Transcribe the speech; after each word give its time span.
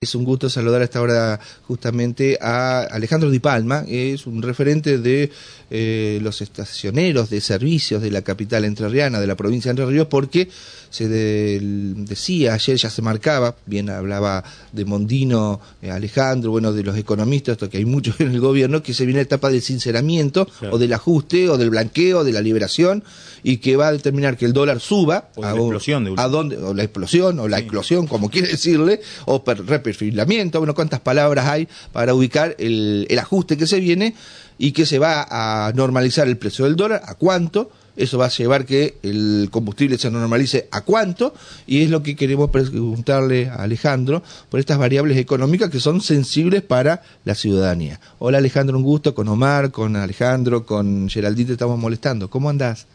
Es 0.00 0.14
un 0.14 0.22
gusto 0.22 0.48
saludar 0.48 0.80
a 0.80 0.84
esta 0.84 1.02
hora 1.02 1.40
justamente 1.66 2.38
a 2.40 2.82
Alejandro 2.82 3.32
Di 3.32 3.40
Palma, 3.40 3.84
es 3.88 4.28
un 4.28 4.40
referente 4.42 4.98
de 4.98 5.28
eh, 5.72 6.20
los 6.22 6.40
estacioneros 6.40 7.30
de 7.30 7.40
servicios 7.40 8.00
de 8.00 8.12
la 8.12 8.22
capital 8.22 8.64
entrerriana, 8.64 9.18
de 9.18 9.26
la 9.26 9.34
provincia 9.34 9.70
de 9.70 9.82
Entre 9.82 9.86
Ríos, 9.86 10.06
porque 10.06 10.48
se 10.90 11.08
decía 11.08 12.54
ayer, 12.54 12.76
ya 12.76 12.90
se 12.90 13.02
marcaba, 13.02 13.56
bien 13.66 13.90
hablaba 13.90 14.44
de 14.72 14.84
Mondino, 14.84 15.60
eh, 15.82 15.90
Alejandro, 15.90 16.52
bueno, 16.52 16.72
de 16.72 16.84
los 16.84 16.96
economistas, 16.96 17.54
esto 17.54 17.68
que 17.68 17.78
hay 17.78 17.84
muchos 17.84 18.20
en 18.20 18.30
el 18.30 18.38
gobierno, 18.38 18.84
que 18.84 18.94
se 18.94 19.04
viene 19.04 19.18
la 19.18 19.24
etapa 19.24 19.50
del 19.50 19.62
sinceramiento 19.62 20.46
o 20.70 20.78
del 20.78 20.92
ajuste 20.92 21.48
o 21.48 21.58
del 21.58 21.70
blanqueo, 21.70 22.22
de 22.22 22.32
la 22.32 22.40
liberación, 22.40 23.02
y 23.42 23.58
que 23.58 23.76
va 23.76 23.88
a 23.88 23.92
determinar 23.92 24.36
que 24.36 24.44
el 24.44 24.52
dólar 24.52 24.80
suba 24.80 25.30
o 25.34 25.44
a, 25.44 25.52
la 25.52 25.58
explosión 25.58 26.04
de 26.04 26.14
a 26.16 26.28
dónde, 26.28 26.56
o 26.56 26.72
la 26.72 26.84
explosión, 26.84 27.38
o 27.40 27.48
la 27.48 27.58
explosión, 27.58 28.06
como 28.06 28.30
quiere 28.30 28.48
decirle, 28.48 29.00
o 29.26 29.42
perfilamiento, 29.88 30.58
bueno, 30.58 30.74
cuántas 30.74 31.00
palabras 31.00 31.46
hay 31.46 31.66
para 31.92 32.12
ubicar 32.12 32.54
el, 32.58 33.06
el 33.08 33.18
ajuste 33.18 33.56
que 33.56 33.66
se 33.66 33.80
viene 33.80 34.14
y 34.58 34.72
que 34.72 34.84
se 34.84 34.98
va 34.98 35.26
a 35.30 35.72
normalizar 35.72 36.28
el 36.28 36.36
precio 36.36 36.66
del 36.66 36.76
dólar, 36.76 37.00
a 37.06 37.14
cuánto, 37.14 37.70
eso 37.96 38.18
va 38.18 38.26
a 38.26 38.28
llevar 38.28 38.66
que 38.66 38.98
el 39.02 39.48
combustible 39.50 39.96
se 39.96 40.10
normalice 40.10 40.68
a 40.70 40.82
cuánto, 40.82 41.32
y 41.66 41.82
es 41.82 41.90
lo 41.90 42.02
que 42.02 42.16
queremos 42.16 42.50
preguntarle 42.50 43.48
a 43.48 43.62
Alejandro 43.62 44.22
por 44.50 44.60
estas 44.60 44.76
variables 44.76 45.16
económicas 45.16 45.70
que 45.70 45.80
son 45.80 46.02
sensibles 46.02 46.60
para 46.60 47.02
la 47.24 47.34
ciudadanía. 47.34 47.98
Hola 48.18 48.38
Alejandro, 48.38 48.76
un 48.76 48.84
gusto, 48.84 49.14
con 49.14 49.26
Omar, 49.28 49.70
con 49.70 49.96
Alejandro, 49.96 50.66
con 50.66 51.08
Geraldine, 51.08 51.52
estamos 51.52 51.78
molestando. 51.78 52.28
¿Cómo 52.28 52.50
andás? 52.50 52.86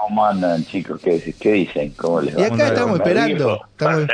¿Cómo 0.00 0.24
andan, 0.24 0.64
chicos? 0.64 0.98
¿Qué, 1.02 1.34
qué 1.38 1.52
dicen? 1.52 1.90
¿Cómo 1.90 2.22
les 2.22 2.34
va? 2.34 2.40
Y 2.40 2.44
acá 2.44 2.68
estamos 2.68 2.98
esperando. 2.98 3.60
Estamos, 3.72 4.06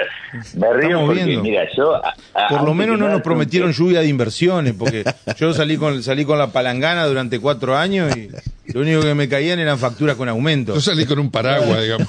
me 0.56 0.72
río 0.72 1.00
porque, 1.06 1.24
viendo. 1.24 1.42
mira, 1.42 1.62
yo... 1.76 2.00
Por 2.48 2.64
lo 2.64 2.74
menos 2.74 2.98
no 2.98 3.08
nos 3.08 3.22
prometieron 3.22 3.72
lluvia 3.72 4.00
de 4.00 4.08
inversiones, 4.08 4.74
porque 4.74 5.04
yo 5.38 5.52
salí 5.52 5.76
con 5.76 6.02
salí 6.02 6.24
con 6.24 6.38
la 6.38 6.48
palangana 6.48 7.06
durante 7.06 7.38
cuatro 7.38 7.76
años 7.76 8.16
y 8.16 8.28
lo 8.72 8.80
único 8.80 9.00
que 9.02 9.14
me 9.14 9.28
caían 9.28 9.60
eran 9.60 9.78
facturas 9.78 10.16
con 10.16 10.28
aumento. 10.28 10.74
Yo 10.74 10.80
salí 10.80 11.06
con 11.06 11.20
un 11.20 11.30
paraguas, 11.30 11.80
digamos. 11.80 12.08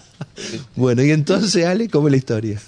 bueno, 0.76 1.02
y 1.02 1.10
entonces, 1.10 1.64
Ale, 1.64 1.88
¿cómo 1.88 2.08
es 2.08 2.12
la 2.12 2.18
historia? 2.18 2.60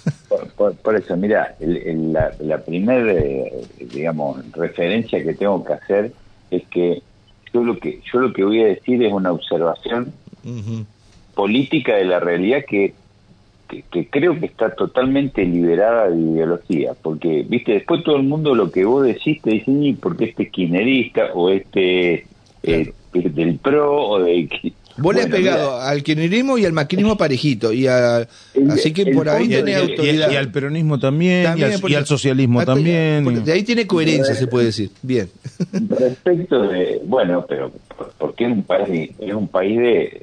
Por, 0.57 0.75
por, 0.75 0.95
eso, 0.95 1.15
mira, 1.17 1.55
el, 1.59 1.77
el, 1.77 2.13
la, 2.13 2.31
la 2.39 2.57
primera, 2.57 3.13
eh, 3.13 3.63
digamos, 3.93 4.39
referencia 4.53 5.23
que 5.23 5.35
tengo 5.35 5.63
que 5.63 5.73
hacer 5.73 6.11
es 6.49 6.63
que 6.71 7.03
yo 7.53 7.63
lo 7.63 7.77
que 7.77 8.01
yo 8.11 8.19
lo 8.19 8.33
que 8.33 8.43
voy 8.43 8.61
a 8.63 8.67
decir 8.67 9.03
es 9.03 9.11
una 9.11 9.31
observación 9.31 10.13
política 11.33 11.95
de 11.95 12.05
la 12.05 12.19
realidad 12.19 12.59
que, 12.67 12.93
que, 13.89 14.07
creo 14.07 14.39
que 14.39 14.45
está 14.45 14.75
totalmente 14.75 15.45
liberada 15.45 16.09
de 16.09 16.19
ideología, 16.19 16.93
porque, 17.01 17.45
viste, 17.47 17.73
después 17.73 18.03
todo 18.03 18.17
el 18.17 18.23
mundo 18.23 18.53
lo 18.53 18.71
que 18.71 18.85
vos 18.85 19.05
decís 19.05 19.41
te 19.41 19.51
dicen, 19.51 19.97
porque 20.01 20.25
este 20.25 20.49
kirchnerista 20.49 21.33
o 21.33 21.49
este 21.49 22.25
eh, 22.63 22.93
del 23.13 23.57
PRO 23.57 24.07
o 24.07 24.23
de... 24.23 24.73
Vos 24.97 25.15
le 25.15 25.21
has 25.21 25.27
pegado 25.27 25.79
al 25.79 26.03
kirchnerismo 26.03 26.57
y 26.57 26.65
al 26.65 26.73
maquinismo 26.73 27.15
parejito, 27.15 27.71
y 27.71 27.87
así 27.87 28.91
que 28.93 29.05
por 29.07 29.29
ahí 29.29 29.47
tiene 29.47 29.75
autoridad. 29.75 30.31
Y, 30.31 30.35
al 30.35 30.51
peronismo 30.51 30.99
también, 30.99 31.57
y, 31.57 31.63
al, 31.93 32.05
socialismo 32.05 32.65
también. 32.65 33.43
de 33.43 33.53
ahí 33.53 33.63
tiene 33.63 33.87
coherencia, 33.87 34.35
se 34.35 34.47
puede 34.47 34.65
decir. 34.65 34.91
Bien. 35.01 35.29
Respecto 35.71 36.67
de, 36.67 37.01
bueno, 37.05 37.45
pero 37.47 37.71
porque 38.17 38.45
es 38.45 38.51
un 38.51 38.63
país, 38.63 39.11
es 39.17 39.33
un 39.33 39.47
país 39.47 39.79
de, 39.79 40.21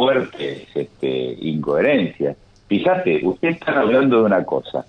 fuertes 0.00 0.66
este, 0.74 1.36
incoherencias. 1.42 2.34
Fíjate, 2.68 3.20
usted 3.22 3.50
está 3.50 3.80
hablando 3.80 4.20
de 4.20 4.24
una 4.24 4.44
cosa. 4.44 4.86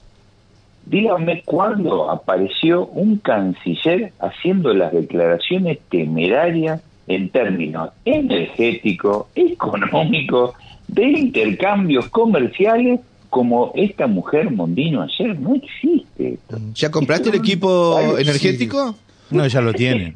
Dígame 0.85 1.43
cuándo 1.43 2.09
apareció 2.09 2.85
un 2.85 3.17
canciller 3.17 4.13
haciendo 4.19 4.73
las 4.73 4.93
declaraciones 4.93 5.79
temerarias 5.89 6.81
en 7.07 7.29
términos 7.29 7.89
energéticos, 8.05 9.25
económicos, 9.35 10.53
de 10.87 11.03
intercambios 11.03 12.07
comerciales 12.07 13.01
como 13.29 13.73
esta 13.75 14.07
mujer 14.07 14.49
Mondino 14.49 15.01
ayer. 15.01 15.37
No 15.37 15.55
existe 15.55 16.35
esto. 16.35 16.57
¿Ya 16.73 16.89
compraste 16.89 17.29
el 17.29 17.35
equipo 17.35 17.99
energético? 18.17 18.95
No, 19.29 19.45
ya 19.45 19.59
lo 19.59 19.73
tiene. 19.73 20.15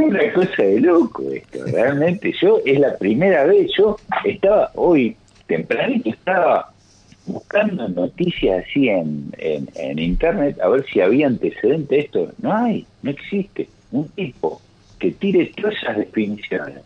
Es 0.00 0.06
una 0.06 0.32
cosa 0.32 0.62
de 0.62 0.80
loco 0.80 1.22
esto, 1.30 1.58
realmente. 1.66 2.32
Yo, 2.40 2.60
es 2.64 2.80
la 2.80 2.96
primera 2.96 3.44
vez, 3.44 3.70
yo 3.76 3.96
estaba 4.24 4.70
hoy 4.74 5.14
tempranito, 5.46 6.08
estaba 6.08 6.72
buscando 7.26 7.86
noticias 7.88 8.64
así 8.64 8.88
en, 8.88 9.30
en, 9.38 9.98
internet 9.98 10.58
a 10.60 10.68
ver 10.68 10.86
si 10.86 11.00
había 11.00 11.26
antecedente 11.26 11.96
de 11.96 12.00
esto. 12.00 12.32
No 12.40 12.52
hay, 12.52 12.86
no 13.02 13.10
existe. 13.10 13.68
Un 13.92 14.08
tipo 14.08 14.60
que 14.98 15.10
tire 15.10 15.52
todas 15.54 15.74
esas 15.76 15.98
definiciones, 15.98 16.82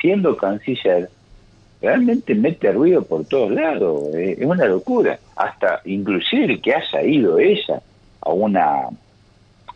siendo 0.00 0.36
canciller, 0.36 1.08
realmente 1.80 2.34
mete 2.34 2.72
ruido 2.72 3.04
por 3.04 3.24
todos 3.26 3.52
lados. 3.52 4.12
Es 4.14 4.44
una 4.44 4.66
locura. 4.66 5.20
Hasta 5.36 5.82
inclusive 5.84 6.60
que 6.60 6.74
haya 6.74 7.02
ido 7.02 7.38
ella 7.38 7.80
a 8.22 8.32
una 8.32 8.88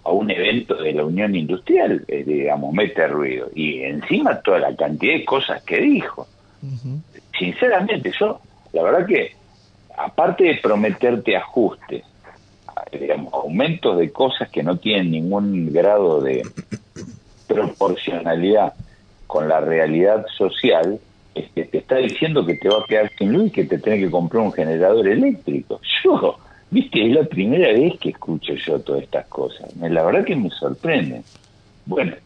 a 0.05 0.11
un 0.11 0.31
evento 0.31 0.75
de 0.75 0.93
la 0.93 1.05
Unión 1.05 1.35
Industrial, 1.35 2.05
eh, 2.09 2.25
digamos, 2.25 2.73
mete 2.73 3.07
ruido. 3.07 3.51
Y 3.55 3.81
encima 3.81 4.41
toda 4.41 4.59
la 4.59 4.77
cantidad 4.77 5.15
de 5.15 5.25
cosas 5.25 5.63
que 5.63 5.81
dijo. 5.81 6.27
Sinceramente, 7.39 8.13
yo, 8.19 8.41
la 8.73 8.83
verdad 8.83 9.07
que, 9.07 9.33
aparte 9.97 10.45
de 10.45 10.55
prometerte 10.57 11.37
ajustes, 11.37 12.05
digamos, 12.93 13.33
aumentos 13.33 13.99
de 13.99 14.11
cosas 14.13 14.49
que 14.51 14.63
no 14.63 14.77
tienen 14.79 15.11
ningún 15.11 15.73
grado 15.73 16.21
de 16.21 16.43
proporcionalidad 17.47 18.75
con 19.27 19.49
la 19.49 19.61
realidad 19.61 20.25
social, 20.37 20.99
es 21.35 21.51
que 21.51 21.65
te 21.65 21.79
está 21.79 21.97
diciendo 21.97 22.47
que 22.47 22.55
te 22.55 22.69
va 22.69 22.79
a 22.79 22.87
quedar 22.87 23.11
sin 23.19 23.33
luz 23.33 23.49
y 23.49 23.51
que 23.51 23.65
te 23.65 23.79
tiene 23.79 23.99
que 23.99 24.11
comprar 24.11 24.43
un 24.43 24.53
generador 24.53 25.09
eléctrico. 25.09 25.81
Yo 26.05 26.39
Viste, 26.75 27.07
es 27.07 27.15
la 27.15 27.23
primera 27.23 27.69
vez 27.69 27.97
que 28.01 28.09
escucho 28.09 28.53
yo 28.55 28.81
todas 28.81 29.05
estas 29.05 29.27
cosas. 29.27 29.71
La 29.77 30.03
verdad 30.03 30.25
que 30.25 30.35
me 30.35 30.51
sorprende. 30.51 31.23
Bueno, 31.87 32.17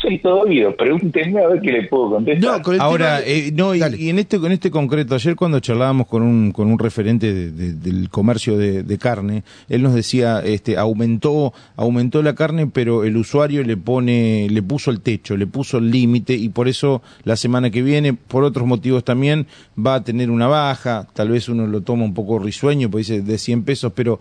soy 0.00 0.18
todo 0.18 0.40
oído, 0.40 0.74
pregúntenme 0.74 1.42
a 1.42 1.48
ver 1.48 1.60
qué 1.60 1.72
le 1.72 1.82
puedo 1.84 2.10
contestar. 2.10 2.62
Ahora, 2.80 3.20
eh, 3.24 3.52
no, 3.54 3.74
y, 3.74 4.08
en 4.08 4.18
este 4.18 4.38
con 4.40 4.50
este 4.50 4.70
concreto, 4.70 5.14
ayer 5.14 5.36
cuando 5.36 5.60
charlábamos 5.60 6.06
con 6.06 6.22
un, 6.22 6.52
con 6.52 6.68
un 6.68 6.78
referente 6.78 7.32
del 7.32 8.08
comercio 8.08 8.56
de, 8.56 8.98
carne, 8.98 9.42
él 9.68 9.82
nos 9.82 9.94
decía, 9.94 10.40
este, 10.44 10.76
aumentó, 10.76 11.52
aumentó 11.76 12.22
la 12.22 12.34
carne, 12.34 12.66
pero 12.66 13.04
el 13.04 13.16
usuario 13.16 13.62
le 13.62 13.76
pone, 13.76 14.48
le 14.50 14.62
puso 14.62 14.90
el 14.90 15.00
techo, 15.00 15.36
le 15.36 15.46
puso 15.46 15.78
el 15.78 15.90
límite, 15.90 16.34
y 16.34 16.48
por 16.48 16.68
eso 16.68 17.02
la 17.24 17.36
semana 17.36 17.70
que 17.70 17.82
viene, 17.82 18.14
por 18.14 18.44
otros 18.44 18.66
motivos 18.66 19.04
también, 19.04 19.46
va 19.78 19.96
a 19.96 20.04
tener 20.04 20.30
una 20.30 20.46
baja, 20.46 21.06
tal 21.12 21.30
vez 21.30 21.48
uno 21.48 21.66
lo 21.66 21.82
toma 21.82 22.04
un 22.04 22.14
poco 22.14 22.38
risueño, 22.38 22.90
pues 22.90 23.08
dice 23.08 23.22
de 23.22 23.38
100 23.38 23.64
pesos, 23.64 23.92
pero 23.94 24.18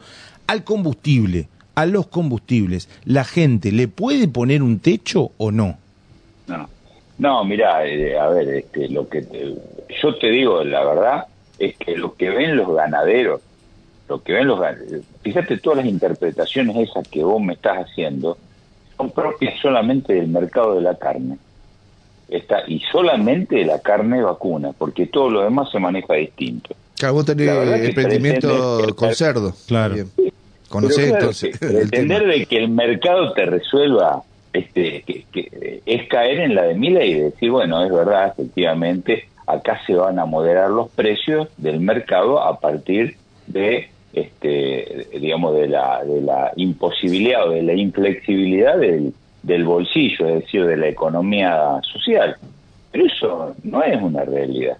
al 0.47 0.63
combustible, 0.63 1.47
a 1.75 1.85
los 1.85 2.07
combustibles, 2.07 2.89
¿la 3.05 3.23
gente 3.23 3.71
le 3.71 3.87
puede 3.87 4.27
poner 4.27 4.63
un 4.63 4.79
techo 4.79 5.31
o 5.37 5.51
no? 5.51 5.77
No, 6.47 6.69
no, 7.17 7.45
mira, 7.45 7.85
eh, 7.85 8.17
a 8.17 8.27
ver, 8.29 8.49
este, 8.49 8.89
lo 8.89 9.07
que 9.07 9.25
yo 10.01 10.15
te 10.15 10.27
digo, 10.29 10.63
la 10.63 10.83
verdad, 10.83 11.25
es 11.59 11.77
que 11.77 11.95
lo 11.95 12.15
que 12.15 12.29
ven 12.29 12.57
los 12.57 12.73
ganaderos, 12.73 13.41
lo 14.09 14.21
que 14.21 14.33
ven 14.33 14.47
los 14.47 14.59
fíjate 15.21 15.57
todas 15.57 15.77
las 15.77 15.85
interpretaciones 15.85 16.75
esas 16.89 17.07
que 17.07 17.23
vos 17.23 17.41
me 17.41 17.53
estás 17.53 17.77
haciendo, 17.77 18.37
son 18.97 19.11
propias 19.11 19.59
solamente 19.61 20.13
del 20.13 20.27
mercado 20.27 20.75
de 20.75 20.81
la 20.81 20.95
carne. 20.95 21.37
Está, 22.27 22.63
y 22.65 22.79
solamente 22.91 23.57
de 23.57 23.65
la 23.65 23.79
carne 23.79 24.21
vacuna, 24.21 24.71
porque 24.77 25.05
todo 25.05 25.29
lo 25.29 25.43
demás 25.43 25.69
se 25.69 25.79
maneja 25.79 26.13
distinto. 26.13 26.75
Claro, 26.97 27.15
vos 27.15 27.25
tenés 27.25 27.49
emprendimiento 27.83 28.95
con 28.95 29.13
cerdo. 29.13 29.53
Claro. 29.67 29.95
Conocer, 30.71 31.13
pretender 31.59 32.25
de 32.33 32.45
que 32.45 32.57
el 32.57 32.69
mercado 32.69 33.33
te 33.33 33.45
resuelva 33.45 34.23
este 34.53 35.03
que, 35.03 35.81
es 35.85 36.07
caer 36.07 36.39
en 36.39 36.55
la 36.55 36.63
de 36.63 36.75
Mila 36.75 37.03
y 37.03 37.13
decir, 37.13 37.51
bueno, 37.51 37.83
es 37.83 37.91
verdad, 37.91 38.29
efectivamente, 38.29 39.27
acá 39.47 39.81
se 39.85 39.93
van 39.93 40.17
a 40.17 40.25
moderar 40.25 40.69
los 40.69 40.89
precios 40.89 41.49
del 41.57 41.81
mercado 41.81 42.41
a 42.41 42.59
partir 42.59 43.17
de 43.47 43.89
este 44.13 45.07
digamos 45.19 45.55
de 45.55 45.67
la 45.67 46.03
de 46.05 46.21
la 46.21 46.53
imposibilidad 46.55 47.47
o 47.47 47.51
de 47.51 47.63
la 47.63 47.73
inflexibilidad 47.73 48.77
del, 48.77 49.13
del 49.43 49.65
bolsillo, 49.65 50.25
es 50.27 50.43
decir, 50.43 50.65
de 50.65 50.77
la 50.77 50.87
economía 50.87 51.81
social. 51.91 52.37
Pero 52.93 53.05
eso 53.05 53.55
no 53.63 53.83
es 53.83 54.01
una 54.01 54.23
realidad. 54.23 54.77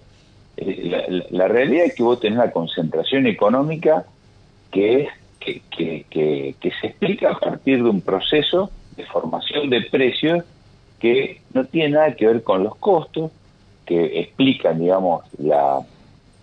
Eh, 0.55 0.81
la, 0.85 1.25
la 1.31 1.47
realidad 1.49 1.85
es 1.85 1.95
que 1.95 2.03
vos 2.03 2.19
tenés 2.19 2.39
la 2.39 2.51
concentración 2.51 3.27
económica 3.27 4.05
que 4.71 5.03
es 5.03 5.09
que, 5.41 6.55
se 6.81 6.87
explica 6.87 7.31
a 7.31 7.39
partir 7.39 7.83
de 7.83 7.89
un 7.89 8.01
proceso 8.01 8.71
de 8.95 9.05
formación 9.05 9.69
de 9.69 9.81
precios 9.81 10.43
que 10.99 11.41
no 11.53 11.65
tiene 11.65 11.95
nada 11.95 12.15
que 12.15 12.27
ver 12.27 12.43
con 12.43 12.63
los 12.63 12.75
costos, 12.75 13.31
que 13.85 14.19
explican, 14.19 14.79
digamos, 14.79 15.23
la 15.39 15.79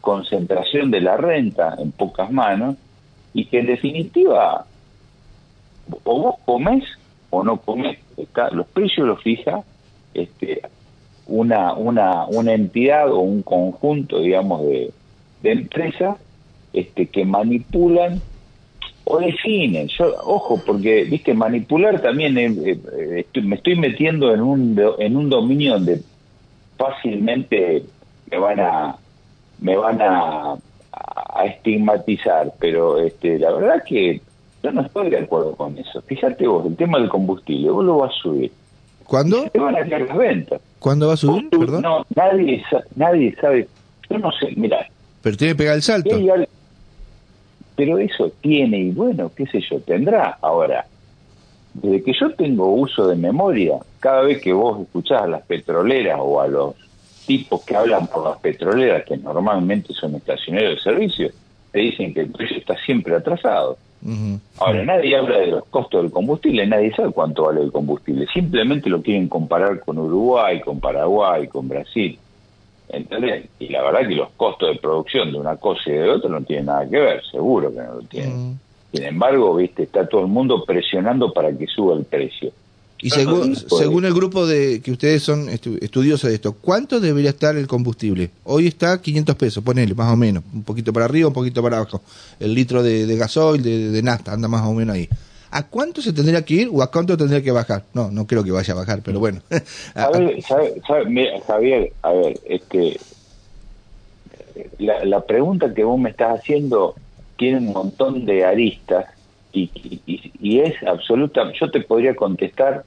concentración 0.00 0.90
de 0.90 1.00
la 1.00 1.16
renta 1.16 1.76
en 1.78 1.92
pocas 1.92 2.30
manos 2.30 2.76
y 3.32 3.44
que 3.46 3.60
en 3.60 3.66
definitiva 3.66 4.66
o 6.04 6.20
vos 6.20 6.34
comés 6.44 6.84
o 7.30 7.42
no 7.42 7.58
comés. 7.58 7.98
los 8.52 8.66
precios 8.68 9.06
los 9.06 9.22
fija 9.22 9.62
este, 10.14 10.62
una, 11.26 11.74
una, 11.74 12.26
una 12.26 12.52
entidad 12.52 13.10
o 13.12 13.20
un 13.20 13.42
conjunto, 13.42 14.20
digamos, 14.20 14.62
de, 14.62 14.90
de 15.42 15.52
empresas 15.52 16.16
este, 16.72 17.06
que 17.06 17.24
manipulan 17.24 18.20
o 19.10 19.18
definen. 19.18 19.88
Yo, 19.88 20.14
ojo, 20.24 20.60
porque, 20.64 21.04
viste, 21.04 21.32
manipular 21.32 22.00
también, 22.00 22.36
eh, 22.36 22.78
eh, 22.96 23.40
me 23.42 23.56
estoy 23.56 23.76
metiendo 23.76 24.34
en 24.34 24.40
un, 24.42 24.80
en 24.98 25.16
un 25.16 25.30
dominio 25.30 25.74
donde 25.74 26.02
fácilmente 26.76 27.84
me 28.30 28.38
van 28.38 28.60
a, 28.60 28.96
me 29.60 29.76
van 29.76 30.00
a, 30.02 30.56
a 30.92 31.46
estigmatizar, 31.46 32.52
pero 32.60 32.98
este, 32.98 33.38
la 33.38 33.52
verdad 33.52 33.82
que 33.86 34.20
yo 34.62 34.72
no 34.72 34.82
estoy 34.82 35.08
de 35.08 35.18
acuerdo 35.18 35.54
con 35.56 35.78
eso. 35.78 36.02
Fíjate 36.02 36.46
vos, 36.46 36.66
el 36.66 36.76
tema 36.76 36.98
del 36.98 37.08
combustible, 37.08 37.70
vos 37.70 37.84
lo 37.84 37.98
vas 37.98 38.10
a 38.10 38.22
subir. 38.22 38.52
¿Cuándo? 39.04 39.48
Te 39.48 39.58
van 39.58 39.74
a 39.74 39.88
caer 39.88 40.06
las 40.06 40.18
ventas. 40.18 40.60
¿Cuándo 40.78 41.08
va 41.08 41.14
a 41.14 41.16
subir? 41.16 41.48
Perdón. 41.48 41.80
No, 41.80 42.04
nadie, 42.14 42.62
nadie 42.94 43.34
sabe. 43.40 43.66
Yo 44.10 44.18
no 44.18 44.30
sé, 44.32 44.48
mira. 44.54 44.86
Pero 45.22 45.36
tiene 45.36 45.54
que 45.54 45.58
pegar 45.58 45.76
el 45.76 45.82
salto. 45.82 46.10
Pero 47.78 47.96
eso 47.96 48.32
tiene, 48.40 48.80
y 48.80 48.90
bueno, 48.90 49.30
qué 49.36 49.46
sé 49.46 49.60
yo, 49.60 49.78
tendrá. 49.78 50.36
Ahora, 50.42 50.84
desde 51.74 52.02
que 52.02 52.12
yo 52.12 52.34
tengo 52.34 52.72
uso 52.72 53.06
de 53.06 53.14
memoria, 53.14 53.78
cada 54.00 54.22
vez 54.22 54.42
que 54.42 54.52
vos 54.52 54.80
escuchás 54.80 55.22
a 55.22 55.28
las 55.28 55.42
petroleras 55.42 56.18
o 56.20 56.40
a 56.40 56.48
los 56.48 56.74
tipos 57.24 57.64
que 57.64 57.76
hablan 57.76 58.08
por 58.08 58.24
las 58.24 58.36
petroleras, 58.40 59.04
que 59.04 59.16
normalmente 59.16 59.94
son 59.94 60.16
estacioneros 60.16 60.74
de 60.74 60.90
servicio, 60.90 61.30
te 61.70 61.78
dicen 61.78 62.12
que 62.12 62.22
el 62.22 62.32
precio 62.32 62.56
está 62.56 62.76
siempre 62.84 63.14
atrasado. 63.14 63.78
Ahora, 64.58 64.84
nadie 64.84 65.16
habla 65.16 65.38
de 65.38 65.46
los 65.46 65.64
costos 65.66 66.02
del 66.02 66.10
combustible, 66.10 66.66
nadie 66.66 66.92
sabe 66.96 67.12
cuánto 67.12 67.44
vale 67.44 67.62
el 67.62 67.70
combustible. 67.70 68.26
Simplemente 68.34 68.90
lo 68.90 69.00
quieren 69.02 69.28
comparar 69.28 69.78
con 69.84 69.98
Uruguay, 69.98 70.60
con 70.62 70.80
Paraguay, 70.80 71.46
con 71.46 71.68
Brasil. 71.68 72.18
¿Entendés? 72.90 73.46
Y 73.58 73.68
la 73.68 73.82
verdad 73.82 74.08
que 74.08 74.14
los 74.14 74.30
costos 74.30 74.70
de 74.74 74.80
producción 74.80 75.32
de 75.32 75.38
una 75.38 75.56
cosa 75.56 75.82
y 75.86 75.92
de 75.92 76.08
otra 76.08 76.30
no 76.30 76.42
tienen 76.42 76.66
nada 76.66 76.88
que 76.88 76.98
ver, 76.98 77.22
seguro 77.30 77.72
que 77.72 77.80
no 77.80 77.94
lo 77.96 78.02
tienen. 78.02 78.58
Sin 78.92 79.04
embargo, 79.04 79.54
viste, 79.56 79.82
está 79.82 80.08
todo 80.08 80.22
el 80.22 80.28
mundo 80.28 80.64
presionando 80.64 81.32
para 81.32 81.56
que 81.56 81.66
suba 81.66 81.94
el 81.96 82.04
precio. 82.04 82.50
Y 83.00 83.10
según, 83.10 83.54
según 83.54 84.04
el 84.06 84.12
grupo 84.12 84.44
de 84.46 84.80
que 84.80 84.90
ustedes 84.90 85.22
son 85.22 85.48
estudiosos 85.48 86.30
de 86.30 86.34
esto, 86.34 86.54
¿cuánto 86.54 86.98
debería 86.98 87.30
estar 87.30 87.56
el 87.56 87.68
combustible? 87.68 88.30
Hoy 88.42 88.66
está 88.66 89.00
500 89.00 89.36
pesos, 89.36 89.62
ponele, 89.62 89.94
más 89.94 90.12
o 90.12 90.16
menos, 90.16 90.42
un 90.52 90.64
poquito 90.64 90.92
para 90.92 91.04
arriba, 91.04 91.28
un 91.28 91.34
poquito 91.34 91.62
para 91.62 91.76
abajo. 91.76 92.02
El 92.40 92.54
litro 92.54 92.82
de, 92.82 93.06
de 93.06 93.16
gasoil, 93.16 93.62
de, 93.62 93.90
de, 93.90 94.02
nafta, 94.02 94.32
anda 94.32 94.48
más 94.48 94.66
o 94.66 94.74
menos 94.74 94.96
ahí. 94.96 95.08
¿A 95.50 95.66
cuánto 95.66 96.02
se 96.02 96.12
tendría 96.12 96.44
que 96.44 96.54
ir 96.54 96.70
o 96.72 96.82
a 96.82 96.90
cuánto 96.90 97.16
tendría 97.16 97.42
que 97.42 97.50
bajar? 97.50 97.84
No, 97.94 98.10
no 98.10 98.26
creo 98.26 98.44
que 98.44 98.50
vaya 98.50 98.74
a 98.74 98.76
bajar, 98.76 99.00
pero 99.04 99.18
bueno. 99.18 99.40
a 99.94 100.10
ver, 100.10 100.42
Javier, 101.46 101.92
a 102.02 102.12
ver, 102.12 102.38
este, 102.46 102.98
la, 104.78 105.04
la 105.04 105.20
pregunta 105.22 105.72
que 105.72 105.84
vos 105.84 105.98
me 105.98 106.10
estás 106.10 106.40
haciendo 106.40 106.94
tiene 107.36 107.58
un 107.58 107.72
montón 107.72 108.26
de 108.26 108.44
aristas 108.44 109.06
y, 109.52 109.70
y, 110.40 110.60
es 110.60 110.74
absoluta, 110.82 111.50
yo 111.58 111.70
te 111.70 111.80
podría 111.80 112.14
contestar, 112.14 112.84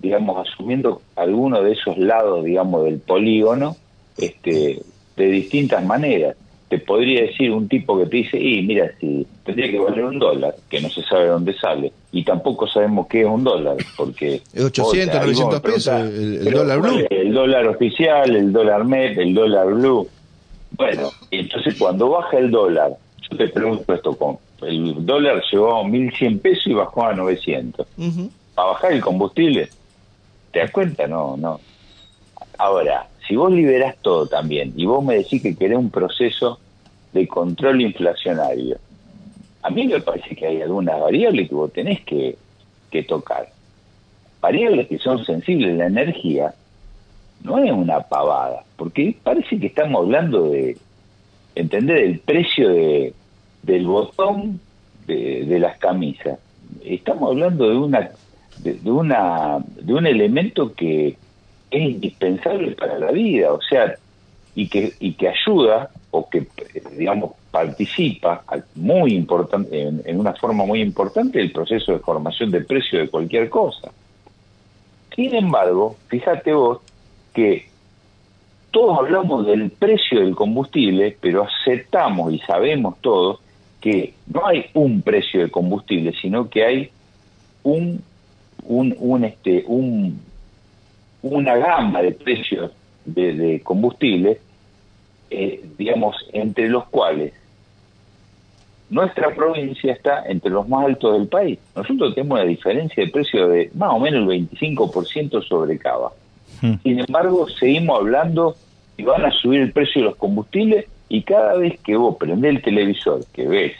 digamos, 0.00 0.48
asumiendo 0.48 1.02
alguno 1.16 1.62
de 1.62 1.72
esos 1.72 1.98
lados, 1.98 2.44
digamos, 2.44 2.84
del 2.84 2.98
polígono, 2.98 3.76
este, 4.16 4.80
de 5.16 5.26
distintas 5.26 5.84
maneras. 5.84 6.36
Te 6.68 6.78
podría 6.78 7.22
decir 7.22 7.50
un 7.50 7.68
tipo 7.68 7.98
que 7.98 8.06
te 8.06 8.16
dice, 8.16 8.40
y 8.40 8.62
mira, 8.62 8.90
si 9.00 9.26
tendría 9.44 9.70
que 9.70 9.78
valer 9.78 10.04
un 10.04 10.18
dólar, 10.18 10.54
que 10.68 10.80
no 10.80 10.88
se 10.88 11.02
sabe 11.02 11.26
dónde 11.26 11.54
sale, 11.54 11.92
y 12.10 12.24
tampoco 12.24 12.66
sabemos 12.66 13.06
qué 13.06 13.20
es 13.20 13.26
un 13.26 13.44
dólar, 13.44 13.76
porque... 13.96 14.42
Es 14.52 14.64
800, 14.64 15.20
900 15.20 15.60
pesos 15.60 15.86
el, 15.88 16.44
dólar 16.50 16.80
blue. 16.80 17.06
El 17.10 17.32
dólar 17.32 17.66
oficial, 17.68 18.34
el 18.34 18.52
dólar 18.52 18.84
MEP, 18.84 19.18
el 19.18 19.34
dólar 19.34 19.66
blue. 19.66 20.08
Bueno, 20.72 21.10
entonces 21.30 21.76
cuando 21.78 22.10
baja 22.10 22.38
el 22.38 22.50
dólar, 22.50 22.92
yo 23.30 23.36
te 23.36 23.48
pregunto 23.48 23.92
esto 23.92 24.16
con 24.16 24.38
el 24.62 25.06
dólar 25.06 25.42
llegó 25.50 25.76
a 25.76 25.82
1.100 25.84 26.40
pesos 26.40 26.66
y 26.66 26.72
bajó 26.72 27.04
a 27.04 27.14
900. 27.14 27.86
¿A 28.56 28.64
bajar 28.64 28.92
el 28.92 29.00
combustible? 29.00 29.68
¿Te 30.52 30.60
das 30.60 30.70
cuenta? 30.70 31.06
No, 31.06 31.36
no. 31.36 31.60
Ahora, 32.56 33.06
si 33.26 33.36
vos 33.36 33.52
liberás 33.52 33.96
todo 34.02 34.26
también 34.26 34.72
y 34.76 34.86
vos 34.86 35.04
me 35.04 35.16
decís 35.16 35.42
que 35.42 35.54
querés 35.54 35.78
un 35.78 35.90
proceso 35.90 36.58
de 37.12 37.28
control 37.28 37.80
inflacionario, 37.82 38.78
a 39.68 39.70
mí 39.70 39.86
me 39.86 40.00
parece 40.00 40.34
que 40.34 40.46
hay 40.46 40.62
algunas 40.62 40.98
variables 40.98 41.48
que 41.48 41.54
vos 41.54 41.72
tenés 41.72 42.00
que, 42.00 42.36
que 42.90 43.02
tocar. 43.02 43.48
Variables 44.40 44.88
que 44.88 44.98
son 44.98 45.22
sensibles. 45.24 45.76
La 45.76 45.86
energía 45.86 46.54
no 47.42 47.58
es 47.62 47.70
una 47.70 48.00
pavada, 48.00 48.64
porque 48.76 49.14
parece 49.22 49.60
que 49.60 49.66
estamos 49.66 50.04
hablando 50.04 50.50
de, 50.50 50.78
entender 51.54 51.98
el 51.98 52.20
precio 52.20 52.70
de, 52.70 53.12
del 53.62 53.86
botón 53.86 54.58
de, 55.06 55.58
las 55.58 55.76
camisas. 55.78 56.38
Estamos 56.84 57.30
hablando 57.30 57.68
de 57.68 57.76
una 57.76 58.10
de, 58.58 58.90
una 58.90 59.58
de 59.80 59.94
un 59.94 60.06
elemento 60.06 60.72
que 60.72 61.16
es 61.70 61.80
indispensable 61.80 62.72
para 62.72 62.98
la 62.98 63.10
vida, 63.10 63.52
o 63.52 63.60
sea, 63.60 63.96
y 64.58 64.66
que 64.66 64.92
y 64.98 65.12
que 65.12 65.28
ayuda 65.28 65.88
o 66.10 66.28
que 66.28 66.48
digamos 66.96 67.30
participa 67.52 68.42
muy 68.74 69.14
importante 69.14 69.82
en, 70.04 70.18
una 70.18 70.34
forma 70.34 70.66
muy 70.66 70.80
importante 70.80 71.40
el 71.40 71.52
proceso 71.52 71.92
de 71.92 72.00
formación 72.00 72.50
de 72.50 72.62
precio 72.62 72.98
de 72.98 73.08
cualquier 73.08 73.48
cosa. 73.48 73.92
Sin 75.14 75.32
embargo, 75.36 75.96
fíjate 76.08 76.52
vos 76.52 76.80
que 77.32 77.68
todos 78.72 78.98
hablamos 78.98 79.46
del 79.46 79.70
precio 79.70 80.22
del 80.22 80.34
combustible, 80.34 81.16
pero 81.20 81.44
aceptamos 81.44 82.32
y 82.32 82.40
sabemos 82.40 82.96
todos 83.00 83.38
que 83.80 84.14
no 84.26 84.44
hay 84.44 84.66
un 84.74 85.02
precio 85.02 85.42
de 85.42 85.52
combustible, 85.52 86.12
sino 86.20 86.50
que 86.50 86.64
hay 86.64 86.90
un, 87.62 88.02
un, 88.64 88.96
un 88.98 89.24
este, 89.24 89.62
un, 89.68 90.20
una 91.22 91.54
gama 91.56 92.02
de 92.02 92.10
precios 92.10 92.72
de, 93.14 93.60
combustible, 93.64 94.40
eh, 95.30 95.64
digamos, 95.76 96.16
entre 96.32 96.68
los 96.68 96.86
cuales 96.88 97.32
nuestra 98.90 99.34
provincia 99.34 99.92
está 99.92 100.24
entre 100.26 100.50
los 100.50 100.68
más 100.68 100.86
altos 100.86 101.18
del 101.18 101.28
país. 101.28 101.58
Nosotros 101.76 102.14
tenemos 102.14 102.40
una 102.40 102.48
diferencia 102.48 103.04
de 103.04 103.10
precio 103.10 103.48
de 103.48 103.70
más 103.74 103.92
o 103.92 103.98
menos 103.98 104.30
el 104.30 104.48
25% 104.48 105.46
sobre 105.46 105.78
Cava. 105.78 106.12
Hmm. 106.62 106.74
Sin 106.82 107.00
embargo, 107.00 107.46
seguimos 107.48 108.00
hablando 108.00 108.56
y 108.96 109.02
van 109.02 109.24
a 109.24 109.30
subir 109.30 109.60
el 109.60 109.72
precio 109.72 110.02
de 110.02 110.08
los 110.08 110.16
combustibles 110.16 110.86
y 111.08 111.22
cada 111.22 111.54
vez 111.54 111.78
que 111.80 111.96
vos 111.96 112.16
prendés 112.16 112.56
el 112.56 112.62
televisor, 112.62 113.24
que 113.32 113.46
ves 113.46 113.72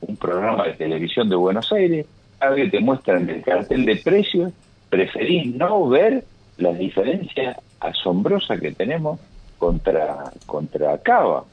un 0.00 0.16
programa 0.16 0.64
de 0.64 0.74
televisión 0.74 1.28
de 1.28 1.36
Buenos 1.36 1.72
Aires, 1.72 2.06
vez 2.40 2.64
que 2.64 2.70
te 2.70 2.80
muestran 2.80 3.28
el 3.28 3.42
cartel 3.42 3.84
de 3.84 3.96
precios, 3.96 4.52
preferís 4.88 5.54
no 5.54 5.88
ver 5.88 6.24
las 6.58 6.78
diferencias 6.78 7.56
asombrosas 7.80 8.60
que 8.60 8.72
tenemos 8.72 9.20
contra 9.58 10.30
contra 10.46 10.98
Cava. 10.98 11.44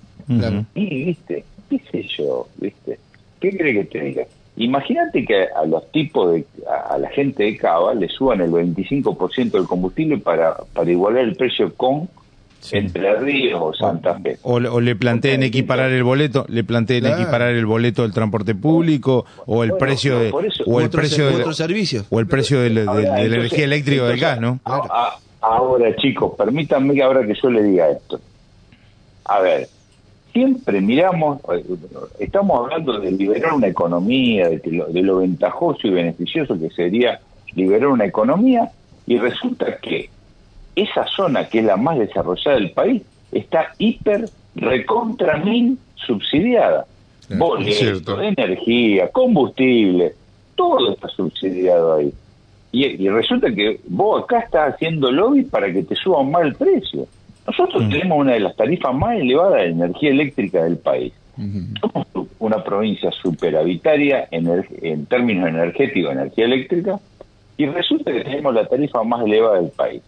Y, 0.75 1.05
viste, 1.05 1.43
qué 1.69 1.81
sé 1.91 2.07
yo, 2.17 2.47
viste, 2.57 2.99
¿qué 3.39 3.57
cree 3.57 3.73
que 3.73 3.83
te 3.85 3.99
diga? 3.99 4.23
Imagínate 4.55 5.25
que 5.25 5.47
a 5.47 5.65
los 5.65 5.91
tipos 5.91 6.33
de, 6.33 6.45
a, 6.89 6.97
la 6.97 7.09
gente 7.09 7.43
de 7.43 7.57
Cava 7.57 7.93
le 7.93 8.07
suban 8.07 8.41
el 8.41 8.51
25% 8.51 9.51
del 9.51 9.65
combustible 9.65 10.19
para, 10.19 10.55
para 10.73 10.91
igualar 10.91 11.23
el 11.23 11.35
precio 11.35 11.73
con 11.73 12.07
entre 12.71 13.15
Ríos 13.19 13.59
o 13.61 13.73
Santa 13.73 14.19
Fe. 14.19 14.37
O, 14.43 14.59
le 14.59 14.95
planteen 14.95 15.43
equiparar 15.43 15.91
el 15.91 16.03
boleto, 16.03 16.45
le 16.47 16.63
planteen 16.63 17.05
equiparar 17.05 17.53
el 17.53 17.65
boleto 17.65 18.03
del 18.03 18.13
transporte 18.13 18.55
público 18.55 19.25
o 19.45 19.63
el 19.63 19.73
precio 19.73 20.19
de 20.19 20.31
o 20.65 20.79
el 20.79 20.89
precio 20.89 21.27
de 21.27 21.35
otros 21.35 21.57
servicios 21.57 22.05
o 22.09 22.19
el 22.19 22.27
precio 22.27 22.61
de, 22.61 22.69
la 22.69 23.21
energía 23.21 23.65
eléctrica 23.65 24.03
o 24.03 24.05
del 24.07 24.19
gas, 24.19 24.39
¿no? 24.39 24.59
Ahora, 25.43 25.93
chicos, 25.97 26.35
permítanme 26.37 26.93
que 26.93 27.03
ahora 27.03 27.27
que 27.27 27.33
yo 27.35 27.49
le 27.49 27.63
diga 27.63 27.89
esto. 27.89 28.17
A 29.25 29.41
ver, 29.41 29.67
siempre 30.31 30.79
miramos, 30.79 31.39
eh, 31.53 31.65
estamos 32.17 32.61
hablando 32.61 32.97
de 32.97 33.11
liberar 33.11 33.53
una 33.53 33.67
economía, 33.67 34.47
de, 34.47 34.61
lo, 34.71 34.85
de 34.85 35.01
lo 35.01 35.17
ventajoso 35.17 35.85
y 35.85 35.89
beneficioso 35.89 36.57
que 36.57 36.69
sería 36.69 37.19
liberar 37.55 37.89
una 37.89 38.05
economía, 38.05 38.71
y 39.05 39.17
resulta 39.17 39.77
que 39.79 40.09
esa 40.77 41.05
zona 41.07 41.49
que 41.49 41.59
es 41.59 41.65
la 41.65 41.75
más 41.75 41.99
desarrollada 41.99 42.55
del 42.55 42.71
país 42.71 43.01
está 43.33 43.73
hiper 43.77 44.29
recontra 44.55 45.37
mil 45.39 45.77
subsidiada. 45.95 46.85
Boleto, 47.37 48.21
energía, 48.21 49.09
combustible, 49.09 50.13
todo 50.55 50.93
está 50.93 51.09
subsidiado 51.09 51.95
ahí. 51.95 52.13
Y, 52.73 53.07
resulta 53.07 53.53
que 53.53 53.79
vos 53.87 54.23
acá 54.23 54.39
estás 54.39 54.73
haciendo 54.73 55.11
lobby 55.11 55.43
para 55.43 55.71
que 55.71 55.83
te 55.83 55.95
suban 55.95 56.31
más 56.31 56.41
el 56.41 56.55
precio. 56.55 57.05
Nosotros 57.45 57.85
mm. 57.85 57.89
tenemos 57.89 58.17
una 58.17 58.33
de 58.33 58.39
las 58.39 58.55
tarifas 58.55 58.95
más 58.95 59.15
elevadas 59.15 59.61
de 59.61 59.69
energía 59.69 60.09
eléctrica 60.09 60.63
del 60.63 60.77
país. 60.77 61.13
Somos 61.79 62.07
una 62.39 62.63
provincia 62.63 63.11
superavitaria 63.11 64.27
en, 64.31 64.65
en 64.81 65.05
términos 65.05 65.49
energéticos, 65.49 66.13
energía 66.13 66.45
eléctrica, 66.45 66.99
y 67.57 67.67
resulta 67.67 68.11
que 68.11 68.21
tenemos 68.21 68.53
la 68.55 68.65
tarifa 68.65 69.03
más 69.03 69.23
elevada 69.23 69.61
del 69.61 69.69
país. 69.69 70.01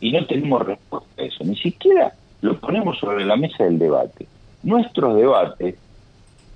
Y 0.00 0.12
no 0.12 0.24
tenemos 0.26 0.64
respuesta 0.64 1.22
a 1.22 1.24
eso, 1.24 1.42
ni 1.42 1.56
siquiera 1.56 2.12
lo 2.40 2.56
ponemos 2.60 2.98
sobre 2.98 3.24
la 3.24 3.36
mesa 3.36 3.64
del 3.64 3.80
debate. 3.80 4.26
Nuestros 4.62 5.16
debates, 5.16 5.74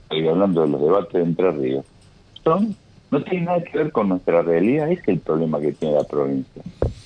estoy 0.03 0.29
hablando 0.29 0.63
de 0.63 0.69
los 0.69 0.81
debates 0.81 1.13
de 1.13 1.23
Entre 1.23 1.51
Ríos, 1.51 1.87
son 2.45 2.77
no 3.11 3.23
tienen 3.23 3.47
nada 3.47 3.63
que 3.63 3.79
ver 3.79 3.93
con 3.93 4.09
nuestra 4.09 4.43
realidad, 4.43 4.91
es 4.91 5.01
el 5.07 5.19
problema 5.19 5.61
que 5.61 5.73
tiene 5.73 5.95
la 5.95 6.05
provincia. 6.05 6.63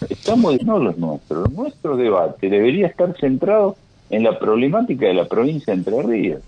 Estamos, 0.09 0.61
no 0.63 0.79
los 0.79 0.99
nuestros, 0.99 1.51
nuestro 1.53 1.97
debate 1.97 2.49
debería 2.49 2.89
estar 2.89 3.15
centrado 3.19 3.77
en 4.11 4.25
la 4.25 4.39
problemática 4.39 5.07
de 5.07 5.15
la 5.15 5.27
provincia 5.27 5.73
de 5.73 5.79
Entre 5.79 6.03
Ríos. 6.03 6.43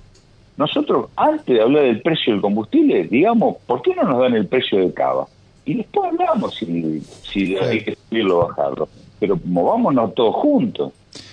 Nosotros, 0.56 1.08
antes 1.16 1.46
de 1.46 1.60
hablar 1.60 1.84
del 1.84 2.00
precio 2.00 2.32
del 2.32 2.42
combustible, 2.42 3.04
digamos, 3.04 3.56
¿por 3.66 3.82
qué 3.82 3.94
no 3.94 4.04
nos 4.04 4.20
dan 4.20 4.34
el 4.34 4.46
precio 4.46 4.78
de 4.78 4.92
cava? 4.92 5.26
Y 5.64 5.74
después 5.74 6.12
hablamos 6.12 6.54
si, 6.54 7.02
si 7.22 7.56
hay 7.56 7.82
que 7.82 7.96
subirlo 8.08 8.40
o 8.40 8.48
bajarlo. 8.48 8.88
Pero 9.18 9.38
movámonos 9.44 10.14
todos 10.14 10.34
juntos. 10.36 10.92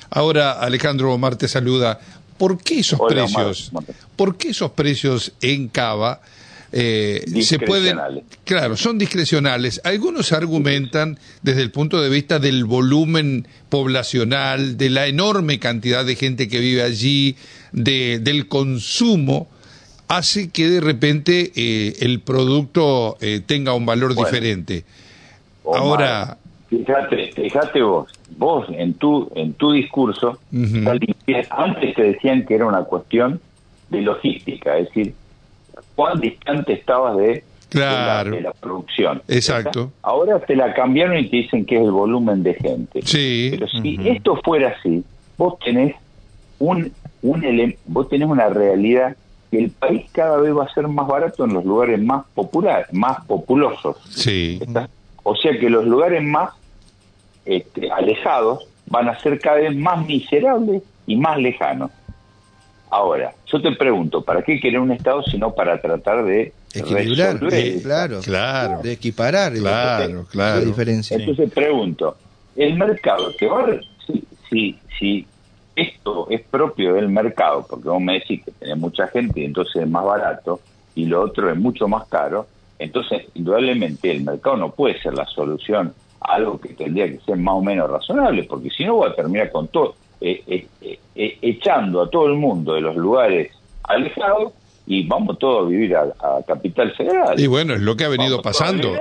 Ahora, 0.09 0.53
Alejandro 0.53 1.13
Omar 1.13 1.35
te 1.35 1.47
saluda. 1.47 1.99
¿Por 2.37 2.57
qué 2.57 2.79
esos 2.79 2.99
precios? 2.99 3.71
¿Por 4.15 4.37
qué 4.37 4.49
esos 4.49 4.71
precios 4.71 5.33
en 5.41 5.67
cava? 5.67 6.21
Eh, 6.73 7.23
se 7.41 7.59
pueden, 7.59 7.99
claro, 8.45 8.77
son 8.77 8.97
discrecionales. 8.97 9.81
Algunos 9.83 10.31
argumentan 10.31 11.19
desde 11.41 11.61
el 11.61 11.71
punto 11.71 12.01
de 12.01 12.09
vista 12.09 12.39
del 12.39 12.63
volumen 12.63 13.45
poblacional, 13.69 14.77
de 14.77 14.89
la 14.89 15.07
enorme 15.07 15.59
cantidad 15.59 16.05
de 16.05 16.15
gente 16.15 16.47
que 16.47 16.59
vive 16.59 16.81
allí, 16.81 17.35
de, 17.73 18.19
del 18.19 18.47
consumo, 18.47 19.49
hace 20.07 20.49
que 20.49 20.69
de 20.69 20.79
repente 20.79 21.51
eh, 21.55 21.95
el 22.01 22.21
producto 22.21 23.17
eh, 23.19 23.41
tenga 23.45 23.73
un 23.73 23.85
valor 23.85 24.15
diferente. 24.15 24.85
Ahora, 25.65 26.37
fíjate, 26.69 27.31
fíjate 27.33 27.81
vos, 27.81 28.11
vos 28.37 28.65
en 28.69 28.93
tu 28.93 29.29
en 29.35 29.53
tu 29.53 29.73
discurso 29.73 30.39
antes 31.49 31.95
te 31.95 32.03
decían 32.03 32.45
que 32.45 32.55
era 32.55 32.65
una 32.65 32.83
cuestión 32.83 33.39
de 33.89 34.01
logística, 34.01 34.77
es 34.77 34.87
decir, 34.87 35.13
cuán 36.01 36.19
distante 36.19 36.73
estabas 36.73 37.15
de, 37.17 37.43
claro. 37.69 38.31
de, 38.31 38.41
la, 38.41 38.53
producción. 38.53 39.21
Exacto. 39.27 39.91
Ahora 40.01 40.39
te 40.39 40.55
la 40.55 40.73
cambiaron 40.73 41.15
y 41.15 41.29
te 41.29 41.37
dicen 41.37 41.63
que 41.63 41.75
es 41.75 41.83
el 41.83 41.91
volumen 41.91 42.41
de 42.41 42.55
gente. 42.55 43.01
Sí. 43.03 43.49
Pero 43.51 43.67
si 43.67 43.99
esto 44.03 44.35
fuera 44.43 44.75
así, 44.79 45.03
vos 45.37 45.59
tenés 45.63 45.95
un, 46.57 46.91
un 47.21 47.75
vos 47.85 48.09
tenés 48.09 48.27
una 48.27 48.49
realidad 48.49 49.15
que 49.51 49.59
el 49.59 49.69
país 49.69 50.09
cada 50.11 50.37
vez 50.37 50.57
va 50.57 50.63
a 50.63 50.73
ser 50.73 50.87
más 50.87 51.07
barato 51.07 51.45
en 51.45 51.53
los 51.53 51.65
lugares 51.65 52.01
más 52.01 52.25
populares, 52.33 52.87
más 52.93 53.23
populosos. 53.25 53.97
Sí. 54.09 54.59
O 55.21 55.35
sea 55.35 55.51
que 55.59 55.69
los 55.69 55.85
lugares 55.85 56.23
más 56.23 56.49
este, 57.45 57.91
alejados 57.91 58.65
van 58.87 59.07
a 59.07 59.19
ser 59.19 59.39
cada 59.39 59.57
vez 59.57 59.75
más 59.75 60.03
miserables 60.07 60.81
y 61.05 61.15
más 61.15 61.37
lejanos. 61.37 61.91
Ahora, 62.91 63.33
yo 63.47 63.61
te 63.61 63.71
pregunto, 63.71 64.21
¿para 64.21 64.41
qué 64.41 64.59
querer 64.59 64.81
un 64.81 64.91
Estado 64.91 65.23
sino 65.23 65.55
para 65.55 65.79
tratar 65.79 66.25
de 66.25 66.51
equilibrar, 66.73 67.39
claro, 67.81 68.19
claro, 68.19 68.81
de 68.83 68.91
equiparar, 68.91 69.53
claro, 69.53 70.25
claro. 70.29 70.59
La 70.59 70.65
diferencia. 70.65 71.15
Entonces 71.15 71.49
pregunto, 71.53 72.17
el 72.57 72.75
mercado 72.75 73.33
que 73.37 73.47
va, 73.47 73.65
si, 74.05 74.25
si, 74.49 74.77
si 74.99 75.25
esto 75.73 76.27
es 76.29 76.41
propio 76.41 76.95
del 76.95 77.07
mercado, 77.07 77.65
porque 77.69 77.87
vos 77.87 78.01
me 78.01 78.15
decís 78.15 78.43
que 78.43 78.51
tenés 78.51 78.77
mucha 78.77 79.07
gente 79.07 79.39
y 79.39 79.45
entonces 79.45 79.83
es 79.83 79.89
más 79.89 80.03
barato 80.03 80.59
y 80.93 81.05
lo 81.05 81.21
otro 81.21 81.49
es 81.49 81.57
mucho 81.57 81.87
más 81.87 82.05
caro, 82.09 82.45
entonces 82.77 83.23
indudablemente 83.35 84.11
el 84.11 84.23
mercado 84.23 84.57
no 84.57 84.71
puede 84.71 85.01
ser 85.01 85.13
la 85.13 85.25
solución 85.27 85.93
a 86.19 86.33
algo 86.33 86.59
que 86.59 86.73
tendría 86.73 87.07
que 87.07 87.19
ser 87.25 87.37
más 87.37 87.55
o 87.55 87.61
menos 87.61 87.89
razonable, 87.89 88.43
porque 88.43 88.69
si 88.69 88.83
no 88.83 88.95
voy 88.95 89.09
a 89.09 89.15
terminar 89.15 89.49
con 89.49 89.69
todo 89.69 89.95
eh, 90.23 90.67
eh, 90.81 90.99
eh, 91.15 91.37
echando 91.41 92.03
a 92.03 92.09
todo 92.09 92.27
el 92.27 92.35
mundo 92.35 92.75
de 92.75 92.81
los 92.81 92.95
lugares 92.95 93.51
alejados 93.81 94.53
y 94.85 95.07
vamos 95.07 95.39
todos 95.39 95.65
a 95.65 95.69
vivir 95.69 95.95
a, 95.95 96.05
Capital 96.45 96.93
Federal. 96.95 97.39
Y 97.39 97.47
bueno, 97.47 97.73
es 97.73 97.81
lo 97.81 97.97
que 97.97 98.03
ha 98.03 98.09
venido 98.09 98.39
pasando. 98.41 98.99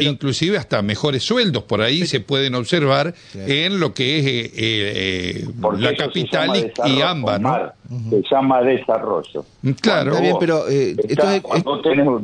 inclusive 0.00 0.56
hasta 0.56 0.80
mejores 0.82 1.24
sueldos 1.24 1.64
por 1.64 1.80
ahí 1.80 2.06
se 2.06 2.20
pueden 2.20 2.54
observar 2.54 3.14
en 3.34 3.80
lo 3.80 3.94
que 3.94 4.50
es 4.54 5.48
la 5.80 5.96
capital 5.96 6.72
y, 6.86 7.00
ambas. 7.00 7.40
¿no? 7.40 7.72
Se 8.10 8.22
llama 8.30 8.62
desarrollo. 8.62 9.44
Claro. 9.80 10.16
pero 10.38 10.68
esto 10.68 11.30
es, 11.30 11.42
tenemos... 11.82 12.22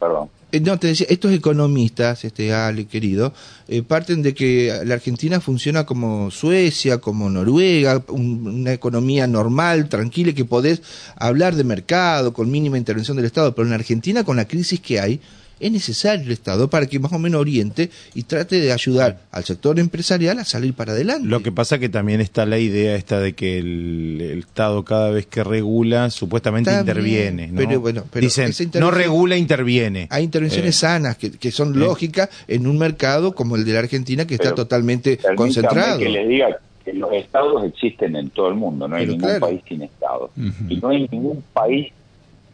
perdón. 0.00 0.30
Eh, 0.50 0.60
no, 0.60 0.78
te 0.78 0.86
decía, 0.86 1.06
estos 1.10 1.32
economistas, 1.32 2.24
este 2.24 2.54
Ale 2.54 2.86
querido, 2.86 3.34
eh, 3.68 3.82
parten 3.82 4.22
de 4.22 4.32
que 4.32 4.72
la 4.86 4.94
Argentina 4.94 5.40
funciona 5.40 5.84
como 5.84 6.30
Suecia, 6.30 6.98
como 6.98 7.28
Noruega, 7.28 8.02
una 8.08 8.72
economía 8.72 9.26
normal, 9.26 9.90
tranquila, 9.90 10.32
que 10.32 10.46
podés 10.46 10.80
hablar 11.16 11.54
de 11.54 11.64
mercado 11.64 12.32
con 12.32 12.50
mínima 12.50 12.78
intervención 12.78 13.16
del 13.18 13.26
Estado, 13.26 13.54
pero 13.54 13.68
en 13.68 13.74
Argentina 13.74 14.24
con 14.24 14.36
la 14.36 14.48
crisis 14.48 14.80
que 14.80 15.00
hay, 15.00 15.20
es 15.60 15.72
necesario 15.72 16.24
el 16.24 16.32
Estado 16.32 16.68
para 16.68 16.86
que 16.86 16.98
más 16.98 17.12
o 17.12 17.18
menos 17.18 17.40
oriente 17.40 17.90
y 18.14 18.24
trate 18.24 18.60
de 18.60 18.72
ayudar 18.72 19.20
al 19.30 19.44
sector 19.44 19.78
empresarial 19.78 20.38
a 20.38 20.44
salir 20.44 20.74
para 20.74 20.92
adelante. 20.92 21.28
Lo 21.28 21.42
que 21.42 21.52
pasa 21.52 21.78
que 21.78 21.88
también 21.88 22.20
está 22.20 22.46
la 22.46 22.58
idea 22.58 22.94
esta 22.96 23.20
de 23.20 23.34
que 23.34 23.58
el, 23.58 24.38
Estado 24.38 24.84
cada 24.84 25.10
vez 25.10 25.26
que 25.26 25.44
regula 25.44 26.10
supuestamente 26.10 26.72
interviene. 26.72 27.48
¿no? 27.48 27.58
Pero, 27.58 27.80
bueno, 27.80 28.04
pero 28.10 28.24
Dicen, 28.24 28.52
no 28.78 28.90
regula, 28.90 29.36
interviene. 29.36 30.06
Hay 30.10 30.24
intervenciones 30.24 30.76
eh. 30.76 30.78
sanas 30.78 31.16
que, 31.16 31.50
son 31.50 31.74
eh. 31.74 31.78
lógicas 31.78 32.28
en 32.46 32.66
un 32.66 32.78
mercado 32.78 33.34
como 33.34 33.56
el 33.56 33.64
de 33.64 33.72
la 33.72 33.80
Argentina 33.80 34.26
que 34.26 34.34
está 34.34 34.54
totalmente 34.54 35.18
concentrado. 35.36 35.98
que 35.98 36.08
les 36.08 36.28
diga 36.28 36.58
que 36.84 36.92
los 36.92 37.12
estados 37.12 37.64
existen 37.64 38.16
en 38.16 38.30
todo 38.30 38.48
el 38.48 38.54
mundo, 38.54 38.88
no 38.88 38.96
hay 38.96 39.06
ningún 39.06 39.38
país 39.40 39.60
sin 39.68 39.82
estado. 39.82 40.30
Y 40.68 40.76
no 40.76 40.88
hay 40.88 41.08
ningún 41.10 41.42
país 41.52 41.92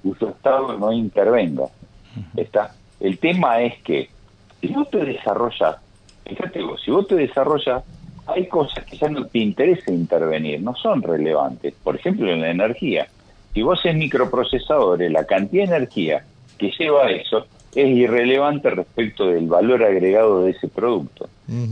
cuyo 0.03 0.31
estado 0.31 0.79
no 0.79 0.93
intervenga. 0.93 1.65
Está 2.37 2.75
el 3.05 3.19
tema 3.19 3.61
es 3.61 3.77
que 3.83 4.09
si 4.61 4.69
vos 4.69 4.89
te 4.91 5.05
desarrollas, 5.05 5.77
fíjate 6.25 6.63
vos, 6.63 6.81
si 6.83 6.91
vos 6.91 7.07
te 7.07 7.17
desarrollas, 7.17 7.83
hay 8.27 8.47
cosas 8.47 8.83
que 8.85 8.97
ya 8.97 9.09
no 9.11 9.27
te 9.27 9.41
interesa 9.41 9.93
intervenir, 9.93 10.63
no 10.63 10.75
son 10.75 11.03
relevantes. 11.03 11.75
Por 11.83 11.97
ejemplo, 11.97 12.33
en 12.33 12.41
la 12.41 12.51
energía. 12.51 13.07
Si 13.53 13.63
vos 13.63 13.85
es 13.85 13.95
microprocesadores, 13.95 15.13
la 15.13 15.27
cantidad 15.27 15.69
de 15.69 15.77
energía 15.77 16.25
que 16.57 16.71
lleva 16.71 17.11
eso 17.11 17.47
es 17.75 17.89
irrelevante 17.89 18.71
respecto 18.71 19.27
del 19.27 19.49
valor 19.49 19.85
agregado 19.85 20.45
de 20.45 20.53
ese 20.53 20.69
producto. 20.69 21.29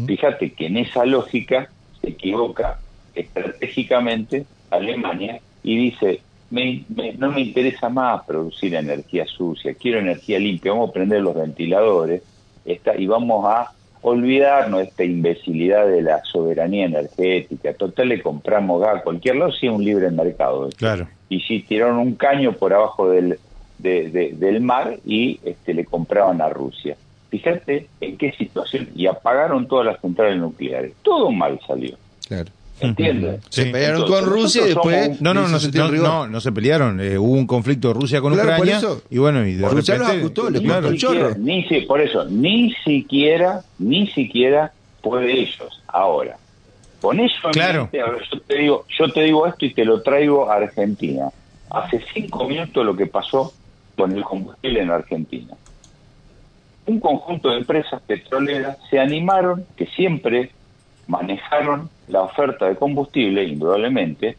Fíjate 0.07 0.53
que 0.53 0.67
en 0.67 0.77
esa 0.77 1.07
lógica 1.07 1.71
se 2.03 2.11
equivoca 2.11 2.79
estratégicamente 3.15 4.45
Alemania 4.71 5.41
y 5.63 5.77
dice, 5.77 6.21
no 6.53 7.33
me 7.33 7.41
interesa 7.41 7.89
más 7.89 8.25
producir 8.25 8.75
energía 8.75 9.27
sucia, 9.27 9.75
quiero 9.75 9.99
energía 9.99 10.39
limpia, 10.39 10.73
vamos 10.73 10.91
a 10.91 10.93
prender 10.93 11.23
los 11.23 11.35
ventiladores 11.35 12.23
esta, 12.65 12.97
y 12.97 13.07
vamos 13.07 13.45
a 13.47 13.73
olvidarnos 14.03 14.81
de 14.81 14.87
esta 14.87 15.05
imbecilidad 15.05 15.87
de 15.87 16.03
la 16.03 16.23
soberanía 16.25 16.87
energética. 16.87 17.73
Total, 17.73 18.09
le 18.09 18.21
compramos 18.21 18.81
gas 18.81 18.97
a 18.99 19.03
cualquier 19.03 19.37
lado 19.37 19.53
si 19.53 19.67
es 19.67 19.73
un 19.73 19.85
libre 19.85 20.11
mercado. 20.11 20.69
Claro. 20.77 21.09
Y 21.29 21.41
si 21.41 21.61
tiraron 21.63 21.99
un 21.99 22.15
caño 22.17 22.53
por 22.53 22.75
abajo 22.75 23.09
del, 23.11 23.39
del 23.79 24.61
mar 24.61 24.99
y 25.07 25.41
este, 25.45 25.73
le 25.73 25.85
compraban 25.85 26.41
a 26.41 26.49
Rusia. 26.49 26.97
Fíjate 27.31 27.89
en 28.01 28.19
qué 28.19 28.33
situación. 28.33 28.89
Y 28.95 29.07
apagaron 29.07 29.67
todas 29.67 29.87
las 29.87 30.01
centrales 30.01 30.39
nucleares. 30.39 30.93
Todo 31.03 31.31
mal 31.31 31.59
salió. 31.67 31.97
Claro. 32.29 32.51
¿Entiendes? 32.83 33.41
Se 33.49 33.67
pelearon 33.67 34.07
con 34.07 34.25
Rusia 34.25 34.63
y 34.65 34.69
después. 34.69 35.21
No, 35.21 35.33
no, 35.33 35.43
no, 35.43 35.59
no, 35.59 36.27
no, 36.27 36.41
se 36.41 36.53
pelearon. 36.53 37.01
Eh, 37.01 37.17
hubo 37.19 37.33
un 37.33 37.47
conflicto 37.47 37.89
de 37.89 37.95
Rusia 37.95 38.21
con 38.21 38.33
Ucrania. 38.33 38.81
y 39.11 39.19
bueno, 39.19 39.47
y 39.47 39.55
de 39.55 39.69
Rusia 39.69 39.97
repente. 39.97 40.33
claro. 40.63 40.95
chorro. 40.97 41.35
Ni, 41.37 41.63
por 41.87 42.01
eso, 42.01 42.25
ni 42.25 42.73
siquiera, 42.85 43.63
ni 43.79 44.09
siquiera 44.09 44.73
puede 45.01 45.41
ellos. 45.41 45.83
Ahora, 45.87 46.37
con 47.01 47.21
eso 47.21 47.49
en 47.49 47.53
claro. 47.53 47.89
mente, 47.93 47.99
yo 48.31 48.41
te 48.41 48.59
digo, 48.59 48.85
yo 48.99 49.09
te 49.09 49.23
digo 49.23 49.47
esto 49.47 49.65
y 49.65 49.75
te 49.75 49.85
lo 49.85 50.03
traigo 50.03 50.51
a 50.51 50.57
Argentina. 50.57 51.31
Hace 51.71 52.05
cinco 52.13 52.47
minutos 52.47 52.85
lo 52.85 52.97
que 52.97 53.07
pasó 53.07 53.53
con 53.97 54.13
el 54.13 54.23
combustible 54.23 54.81
en 54.81 54.91
Argentina. 54.91 55.55
Un 56.87 56.99
conjunto 56.99 57.51
de 57.51 57.59
empresas 57.59 58.03
petroleras 58.03 58.77
se 58.91 58.99
animaron, 58.99 59.65
que 59.77 59.87
siempre 59.87 60.51
manejaron 61.13 61.91
la 62.09 62.23
oferta 62.23 62.67
de 62.67 62.77
combustible, 62.77 63.45
indudablemente, 63.45 64.37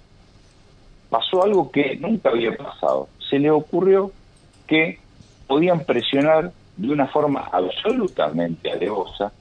pasó 1.09 1.43
algo 1.43 1.69
que 1.69 1.95
nunca 1.97 2.29
había 2.29 2.57
pasado. 2.57 3.09
Se 3.29 3.37
le 3.37 3.51
ocurrió 3.51 4.11
que 4.65 4.97
podían 5.45 5.81
presionar 5.81 6.51
de 6.75 6.89
una 6.89 7.05
forma 7.05 7.47
absolutamente 7.51 8.71
alevosa, 8.71 9.31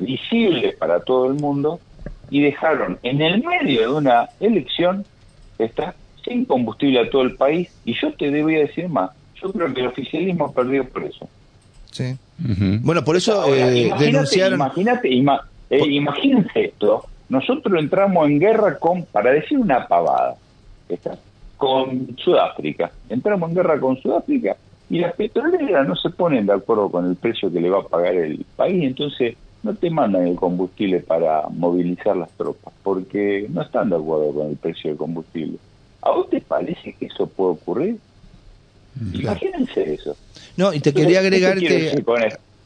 visible 0.00 0.74
para 0.78 1.00
todo 1.00 1.26
el 1.26 1.34
mundo, 1.34 1.80
y 2.30 2.40
dejaron 2.40 2.98
en 3.02 3.20
el 3.20 3.44
medio 3.44 3.80
de 3.82 3.88
una 3.88 4.30
elección, 4.40 5.04
está, 5.58 5.94
sin 6.24 6.46
combustible 6.46 7.00
a 7.00 7.10
todo 7.10 7.22
el 7.22 7.36
país, 7.36 7.68
y 7.84 7.92
yo 8.00 8.10
te 8.14 8.42
voy 8.42 8.56
a 8.56 8.60
decir 8.60 8.88
más, 8.88 9.10
yo 9.42 9.52
creo 9.52 9.74
que 9.74 9.82
el 9.82 9.88
oficialismo 9.88 10.50
perdió 10.54 10.88
por 10.88 11.04
eso. 11.04 11.28
Sí. 11.90 12.16
Bueno, 12.80 13.04
por 13.04 13.16
eso 13.16 13.54
eh, 13.54 13.92
denunciaron... 13.98 14.54
Imagínate, 14.54 15.08
eh, 15.70 15.86
imagínense 15.88 16.66
esto, 16.66 17.04
nosotros 17.28 17.78
entramos 17.78 18.28
en 18.28 18.38
guerra 18.38 18.78
con, 18.78 19.04
para 19.04 19.32
decir 19.32 19.58
una 19.58 19.86
pavada, 19.86 20.36
con 21.56 22.16
Sudáfrica, 22.18 22.92
entramos 23.08 23.50
en 23.50 23.56
guerra 23.56 23.80
con 23.80 23.96
Sudáfrica 24.00 24.56
y 24.90 24.98
las 24.98 25.14
petroleras 25.14 25.88
no 25.88 25.96
se 25.96 26.10
ponen 26.10 26.46
de 26.46 26.52
acuerdo 26.52 26.90
con 26.90 27.08
el 27.08 27.16
precio 27.16 27.50
que 27.50 27.60
le 27.60 27.70
va 27.70 27.80
a 27.80 27.88
pagar 27.88 28.14
el 28.14 28.44
país, 28.56 28.84
entonces 28.84 29.36
no 29.62 29.74
te 29.74 29.88
mandan 29.90 30.28
el 30.28 30.36
combustible 30.36 31.00
para 31.00 31.48
movilizar 31.48 32.16
las 32.16 32.30
tropas, 32.32 32.72
porque 32.82 33.46
no 33.48 33.62
están 33.62 33.88
de 33.88 33.96
acuerdo 33.96 34.32
con 34.32 34.50
el 34.50 34.56
precio 34.56 34.90
del 34.90 34.98
combustible. 34.98 35.56
¿A 36.02 36.10
vos 36.10 36.28
te 36.28 36.40
parece 36.42 36.92
que 36.92 37.06
eso 37.06 37.26
puede 37.26 37.52
ocurrir? 37.52 37.98
Imagínense 39.14 39.94
eso. 39.94 40.16
No, 40.56 40.72
y 40.72 40.80
te 40.80 40.92
quería 40.92 41.20
agregar 41.20 41.58
que, 41.58 42.04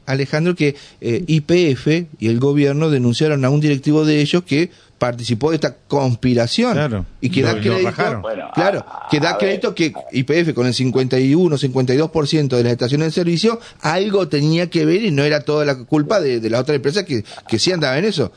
Alejandro, 0.08 0.54
que 0.54 0.74
eh, 1.00 1.24
IPF 1.26 2.06
y 2.18 2.28
el 2.28 2.40
gobierno 2.40 2.90
denunciaron 2.90 3.44
a 3.44 3.50
un 3.50 3.60
directivo 3.60 4.04
de 4.04 4.20
ellos 4.20 4.42
que 4.42 4.70
participó 4.98 5.50
de 5.50 5.56
esta 5.56 5.76
conspiración 5.86 7.06
y 7.20 7.30
que 7.30 7.42
da 7.42 7.60
crédito, 7.60 8.22
claro, 8.54 8.84
que 9.10 9.20
da 9.20 9.38
crédito 9.38 9.74
que 9.74 9.92
IPF 10.12 10.54
con 10.54 10.66
el 10.66 10.74
51, 10.74 11.56
52% 11.56 12.48
de 12.48 12.62
las 12.64 12.72
estaciones 12.72 13.08
de 13.08 13.12
servicio 13.12 13.60
algo 13.80 14.28
tenía 14.28 14.68
que 14.68 14.84
ver 14.84 15.04
y 15.04 15.12
no 15.12 15.22
era 15.22 15.42
toda 15.42 15.64
la 15.64 15.76
culpa 15.76 16.20
de, 16.20 16.50
la 16.50 16.58
otra 16.58 16.74
empresa 16.74 17.04
que, 17.04 17.22
que 17.46 17.58
sí 17.58 17.70
andaba 17.70 17.96
en 17.98 18.06
eso. 18.06 18.32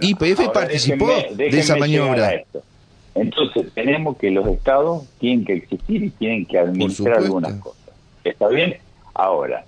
IPF 0.00 0.52
participó 0.52 1.10
de 1.34 1.48
esa 1.48 1.76
maniobra. 1.76 2.44
Entonces, 3.14 3.66
tenemos 3.74 4.16
que 4.16 4.30
los 4.30 4.46
estados 4.48 5.04
tienen 5.18 5.44
que 5.44 5.54
existir 5.54 6.02
y 6.02 6.10
tienen 6.10 6.46
que 6.46 6.58
administrar 6.58 7.18
algunas 7.18 7.54
cosas. 7.54 7.78
¿Está 8.24 8.48
bien? 8.48 8.76
Ahora, 9.14 9.64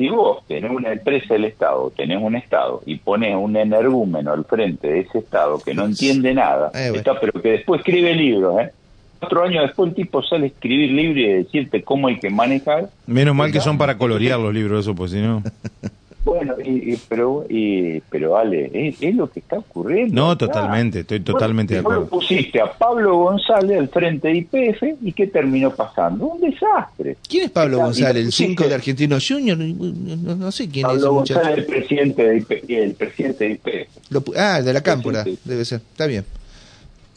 si 0.00 0.08
vos 0.08 0.38
tenés 0.46 0.70
una 0.70 0.92
empresa 0.92 1.34
del 1.34 1.44
Estado, 1.44 1.92
tenés 1.94 2.16
un 2.22 2.34
Estado 2.34 2.80
y 2.86 2.96
pones 2.96 3.36
un 3.36 3.54
energúmeno 3.54 4.32
al 4.32 4.46
frente 4.46 4.88
de 4.88 5.00
ese 5.00 5.18
Estado 5.18 5.58
que 5.58 5.74
no 5.74 5.84
entiende 5.84 6.32
nada, 6.32 6.70
eh, 6.72 6.90
está, 6.94 7.20
pero 7.20 7.38
que 7.42 7.50
después 7.50 7.80
escribe 7.80 8.14
libros, 8.14 8.62
¿eh? 8.62 8.70
Cuatro 9.18 9.44
años 9.44 9.62
después 9.66 9.90
el 9.90 9.94
tipo 9.94 10.22
sale 10.22 10.44
a 10.44 10.46
escribir 10.46 10.92
libros 10.92 11.18
y 11.18 11.26
decirte 11.26 11.82
cómo 11.82 12.08
hay 12.08 12.18
que 12.18 12.30
manejar. 12.30 12.88
Menos 13.06 13.34
mal 13.34 13.52
que 13.52 13.60
son 13.60 13.76
para 13.76 13.98
colorear 13.98 14.40
los 14.40 14.54
libros, 14.54 14.86
eso, 14.86 14.94
pues 14.94 15.10
si 15.10 15.18
no. 15.18 15.42
Bueno, 16.30 16.54
y, 16.64 16.96
pero, 17.08 17.44
y, 17.48 17.98
pero 18.08 18.36
Ale, 18.36 18.70
es, 18.72 19.14
lo 19.16 19.28
que 19.28 19.40
está 19.40 19.58
ocurriendo. 19.58 20.14
No, 20.14 20.38
totalmente, 20.38 21.00
estoy 21.00 21.18
totalmente 21.18 21.74
de 21.74 21.80
acuerdo. 21.80 22.06
pusiste 22.06 22.60
a 22.60 22.70
Pablo 22.70 23.16
González 23.16 23.80
al 23.80 23.88
frente 23.88 24.28
de 24.28 24.36
IPF 24.36 25.02
y 25.02 25.12
¿qué 25.12 25.26
terminó 25.26 25.74
pasando? 25.74 26.26
Un 26.26 26.40
desastre. 26.40 27.16
¿Quién 27.28 27.46
es 27.46 27.50
Pablo 27.50 27.78
González? 27.78 28.26
¿El 28.26 28.30
5 28.30 28.68
de 28.68 28.74
Argentinos 28.76 29.26
Junior? 29.26 29.58
No, 29.58 30.52
sé 30.52 30.68
quién 30.68 30.86
es. 30.86 30.92
Pablo 30.92 31.14
González, 31.14 31.58
el 31.58 31.66
presidente 31.66 32.22
de 32.22 32.36
IPF. 32.36 32.70
El 32.70 32.94
presidente 32.94 33.44
de 33.44 33.50
IPF. 33.50 34.36
ah, 34.36 34.62
de 34.62 34.72
la 34.72 34.82
Cámpora, 34.82 35.24
debe 35.44 35.64
ser. 35.64 35.80
Está 35.80 36.06
bien 36.06 36.24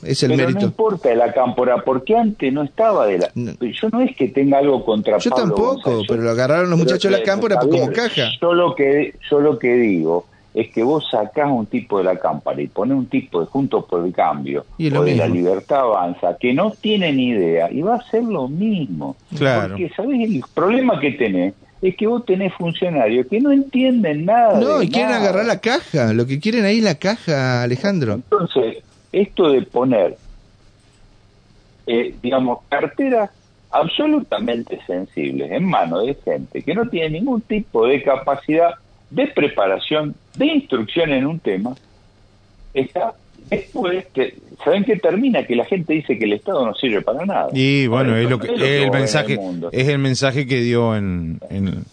es 0.05 0.23
el 0.23 0.31
Pero 0.31 0.43
mérito. 0.43 0.59
no 0.59 0.65
importa 0.67 1.13
la 1.15 1.33
cámpora, 1.33 1.83
porque 1.83 2.15
antes 2.15 2.51
no 2.51 2.63
estaba 2.63 3.05
de 3.07 3.19
la... 3.19 3.31
Yo 3.35 3.89
no 3.91 4.01
es 4.01 4.15
que 4.15 4.27
tenga 4.29 4.59
algo 4.59 4.83
contra 4.85 5.17
Yo 5.17 5.31
tampoco, 5.31 6.01
pero 6.07 6.21
lo 6.21 6.31
agarraron 6.31 6.69
los 6.69 6.79
muchachos 6.79 7.11
de 7.11 7.17
la 7.17 7.23
cámpora 7.23 7.57
como 7.57 7.91
caja. 7.91 8.31
Yo 8.41 8.53
lo, 8.53 8.75
que, 8.75 9.15
yo 9.29 9.39
lo 9.39 9.59
que 9.59 9.73
digo 9.75 10.25
es 10.53 10.69
que 10.69 10.83
vos 10.83 11.05
sacás 11.09 11.49
un 11.49 11.65
tipo 11.65 11.97
de 11.97 12.03
la 12.03 12.17
cámpora 12.17 12.61
y 12.61 12.67
pones 12.67 12.97
un 12.97 13.07
tipo 13.07 13.39
de 13.39 13.47
Juntos 13.47 13.85
por 13.85 14.05
el 14.05 14.13
Cambio 14.13 14.65
o 14.77 15.03
de 15.03 15.15
la 15.15 15.27
Libertad 15.27 15.79
Avanza 15.79 16.37
que 16.39 16.53
no 16.53 16.71
tiene 16.71 17.11
ni 17.11 17.29
idea 17.29 17.71
y 17.71 17.81
va 17.81 17.95
a 17.95 18.03
ser 18.09 18.23
lo 18.23 18.47
mismo. 18.47 19.15
Claro. 19.35 19.69
Porque, 19.69 19.89
¿sabés? 19.95 20.29
El 20.29 20.43
problema 20.53 20.99
que 20.99 21.11
tenés 21.11 21.53
es 21.81 21.97
que 21.97 22.07
vos 22.07 22.25
tenés 22.25 22.53
funcionarios 22.53 23.27
que 23.27 23.41
no 23.41 23.51
entienden 23.51 24.25
nada. 24.25 24.59
No, 24.59 24.81
y 24.81 24.89
quieren 24.89 25.11
agarrar 25.11 25.45
la 25.45 25.59
caja. 25.59 26.13
Lo 26.13 26.25
que 26.25 26.39
quieren 26.39 26.65
ahí 26.65 26.77
es 26.77 26.83
la 26.83 26.95
caja, 26.95 27.63
Alejandro. 27.63 28.13
Entonces, 28.13 28.77
esto 29.13 29.49
de 29.51 29.61
poner, 29.61 30.17
eh, 31.87 32.13
digamos, 32.21 32.59
carteras 32.67 33.29
absolutamente 33.71 34.79
sensibles 34.85 35.51
en 35.51 35.65
manos 35.65 36.05
de 36.05 36.15
gente 36.15 36.61
que 36.61 36.75
no 36.75 36.87
tiene 36.89 37.19
ningún 37.19 37.41
tipo 37.41 37.87
de 37.87 38.03
capacidad 38.03 38.71
de 39.09 39.27
preparación, 39.27 40.15
de 40.35 40.45
instrucción 40.47 41.11
en 41.11 41.25
un 41.25 41.39
tema, 41.39 41.75
está 42.73 43.13
después 43.49 44.05
que 44.13 44.35
saben 44.63 44.83
que 44.83 44.95
termina 44.97 45.45
que 45.45 45.55
la 45.55 45.65
gente 45.65 45.93
dice 45.93 46.17
que 46.17 46.25
el 46.25 46.33
Estado 46.33 46.65
no 46.65 46.73
sirve 46.73 47.01
para 47.01 47.25
nada. 47.25 47.49
Y 47.53 47.87
bueno, 47.87 48.15
es 48.15 48.29
lo 48.29 48.39
que, 48.39 48.83
el 48.83 48.91
mensaje 48.91 49.37
es 49.71 49.87
el 49.87 49.99
mensaje 49.99 50.47
que 50.47 50.61
dio 50.61 50.95
en, 50.95 51.39
en 51.49 51.83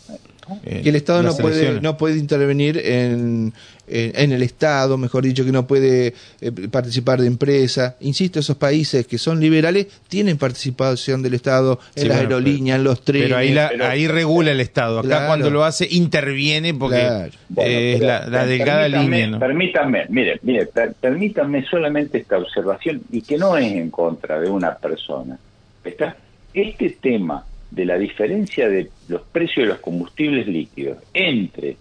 que 0.63 0.89
el 0.89 0.97
Estado 0.97 1.23
no 1.23 1.37
puede 1.37 1.81
no 1.81 1.97
puede 1.97 2.19
intervenir 2.19 2.79
en, 2.79 3.53
en, 3.91 4.33
el 4.33 4.43
Estado, 4.43 4.97
mejor 4.97 5.25
dicho, 5.25 5.45
que 5.45 5.53
no 5.53 5.67
puede 5.67 6.15
eh, 6.41 6.53
participar 6.71 7.21
de 7.21 7.27
empresa. 7.27 7.97
Insisto, 8.01 8.39
esos 8.41 8.57
países 8.57 9.07
que 9.07 9.19
son 9.19 9.41
liberales 9.41 9.87
tienen 10.09 10.39
participación 10.39 11.23
del 11.23 11.35
Estado 11.35 11.81
en 11.97 12.09
las 12.09 12.19
aerolíneas, 12.19 12.79
en 12.79 12.85
los 12.85 13.03
trenes. 13.05 13.29
Pero 13.29 13.87
ahí, 13.87 14.07
regula 14.07 14.53
el 14.53 14.61
Estado. 14.61 15.01
Acá 15.01 15.27
cuando 15.27 15.51
lo 15.51 15.65
hace 15.65 15.87
interviene 15.91 16.75
porque 16.75 17.31
es 17.57 18.01
la, 18.01 18.47
delgada 18.47 18.89
línea. 18.89 19.39
Permítanme, 19.39 20.07
mire, 20.09 20.39
mire, 20.43 20.69
permítanme 21.01 21.65
solamente 21.65 22.19
esta 22.19 22.39
observación 22.39 23.03
y 23.11 23.23
que 23.23 23.39
no 23.39 23.57
es 23.57 23.73
en 23.73 23.91
contra 23.91 24.41
de 24.41 24.49
una 24.49 24.75
persona. 24.77 25.39
¿Está? 25.85 26.17
Este 26.53 26.91
tema 27.01 27.45
de 27.71 27.85
la 27.85 27.97
diferencia 27.97 28.69
de 28.69 28.91
los 29.09 29.23
precios 29.23 29.67
de 29.67 29.73
los 29.73 29.81
combustibles 29.81 30.47
líquidos 30.47 30.99
entre 31.15 31.77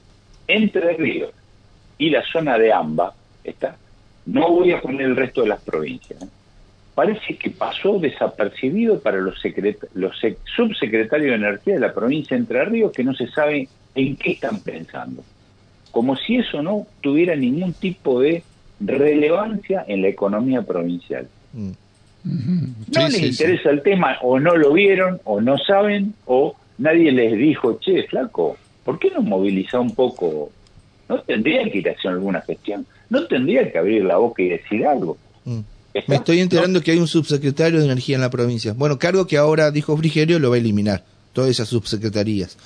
Entre 0.47 0.93
Ríos 0.93 1.31
y 1.97 2.09
la 2.09 2.23
zona 2.31 2.57
de 2.57 2.71
AMBA, 2.71 3.13
¿está? 3.43 3.75
no 4.25 4.49
voy 4.51 4.71
a 4.71 4.81
poner 4.81 5.01
el 5.01 5.15
resto 5.15 5.41
de 5.41 5.49
las 5.49 5.61
provincias, 5.61 6.21
¿eh? 6.21 6.27
parece 6.93 7.37
que 7.37 7.49
pasó 7.49 7.97
desapercibido 7.97 8.99
para 8.99 9.17
los, 9.17 9.41
los 9.93 10.15
subsecretarios 10.55 11.29
de 11.29 11.35
Energía 11.35 11.75
de 11.75 11.79
la 11.79 11.93
provincia 11.93 12.35
de 12.35 12.41
Entre 12.41 12.65
Ríos 12.65 12.91
que 12.91 13.03
no 13.03 13.13
se 13.13 13.27
sabe 13.27 13.69
en 13.95 14.17
qué 14.17 14.31
están 14.31 14.59
pensando. 14.59 15.23
Como 15.91 16.15
si 16.17 16.37
eso 16.37 16.61
no 16.61 16.85
tuviera 17.01 17.35
ningún 17.35 17.73
tipo 17.73 18.19
de 18.19 18.43
relevancia 18.79 19.85
en 19.87 20.01
la 20.01 20.09
economía 20.09 20.61
provincial. 20.61 21.27
Mm. 21.53 21.71
No 22.23 23.07
les 23.07 23.21
interesa 23.21 23.69
el 23.69 23.81
tema, 23.81 24.17
o 24.21 24.39
no 24.39 24.55
lo 24.55 24.73
vieron, 24.73 25.19
o 25.23 25.39
no 25.41 25.57
saben, 25.57 26.13
o 26.25 26.55
nadie 26.77 27.11
les 27.11 27.37
dijo, 27.37 27.79
che, 27.79 28.03
flaco, 28.03 28.57
¿por 28.83 28.99
qué 28.99 29.09
no 29.11 29.21
moviliza 29.21 29.79
un 29.79 29.95
poco? 29.95 30.51
¿No 31.07 31.21
tendría 31.21 31.63
que 31.71 31.79
ir 31.79 31.89
a 31.89 31.93
hacer 31.93 32.11
alguna 32.11 32.41
gestión? 32.41 32.85
¿No 33.09 33.25
tendría 33.25 33.71
que 33.71 33.77
abrir 33.77 34.05
la 34.05 34.17
boca 34.17 34.43
y 34.43 34.49
decir 34.49 34.85
algo? 34.85 35.17
Mm. 35.45 35.59
Me 36.07 36.15
estoy 36.15 36.39
enterando 36.39 36.81
que 36.81 36.91
hay 36.91 36.99
un 36.99 37.07
subsecretario 37.07 37.79
de 37.79 37.85
Energía 37.85 38.15
en 38.15 38.21
la 38.21 38.29
provincia. 38.29 38.73
Bueno, 38.73 38.99
cargo 38.99 39.25
que 39.25 39.37
ahora, 39.37 39.71
dijo 39.71 39.97
Frigerio, 39.97 40.37
lo 40.37 40.51
va 40.51 40.55
a 40.55 40.59
eliminar. 40.59 41.03
Todas 41.33 41.49
esas 41.49 41.67
subsecretarías. 41.67 42.57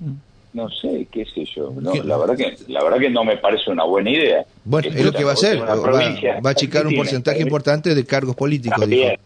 Mm 0.00 0.27
no 0.58 0.68
sé, 0.70 1.06
qué 1.12 1.24
sé 1.24 1.44
yo. 1.44 1.72
No, 1.80 1.94
la 1.94 2.16
verdad 2.18 2.36
que 2.36 2.56
la 2.66 2.82
verdad 2.82 2.98
que 2.98 3.10
no 3.10 3.22
me 3.22 3.36
parece 3.36 3.70
una 3.70 3.84
buena 3.84 4.10
idea. 4.10 4.44
Bueno, 4.64 4.88
es 4.88 5.04
lo 5.04 5.12
que 5.12 5.22
va 5.22 5.30
a 5.30 5.34
hacer. 5.34 5.60
Va, 5.60 5.76
va, 5.76 6.50
a 6.50 6.50
achicar 6.50 6.84
un 6.86 6.96
porcentaje 6.96 7.40
importante 7.40 7.94
de 7.94 8.04
cargos 8.04 8.34
políticos. 8.34 8.80
Javier, 8.80 9.20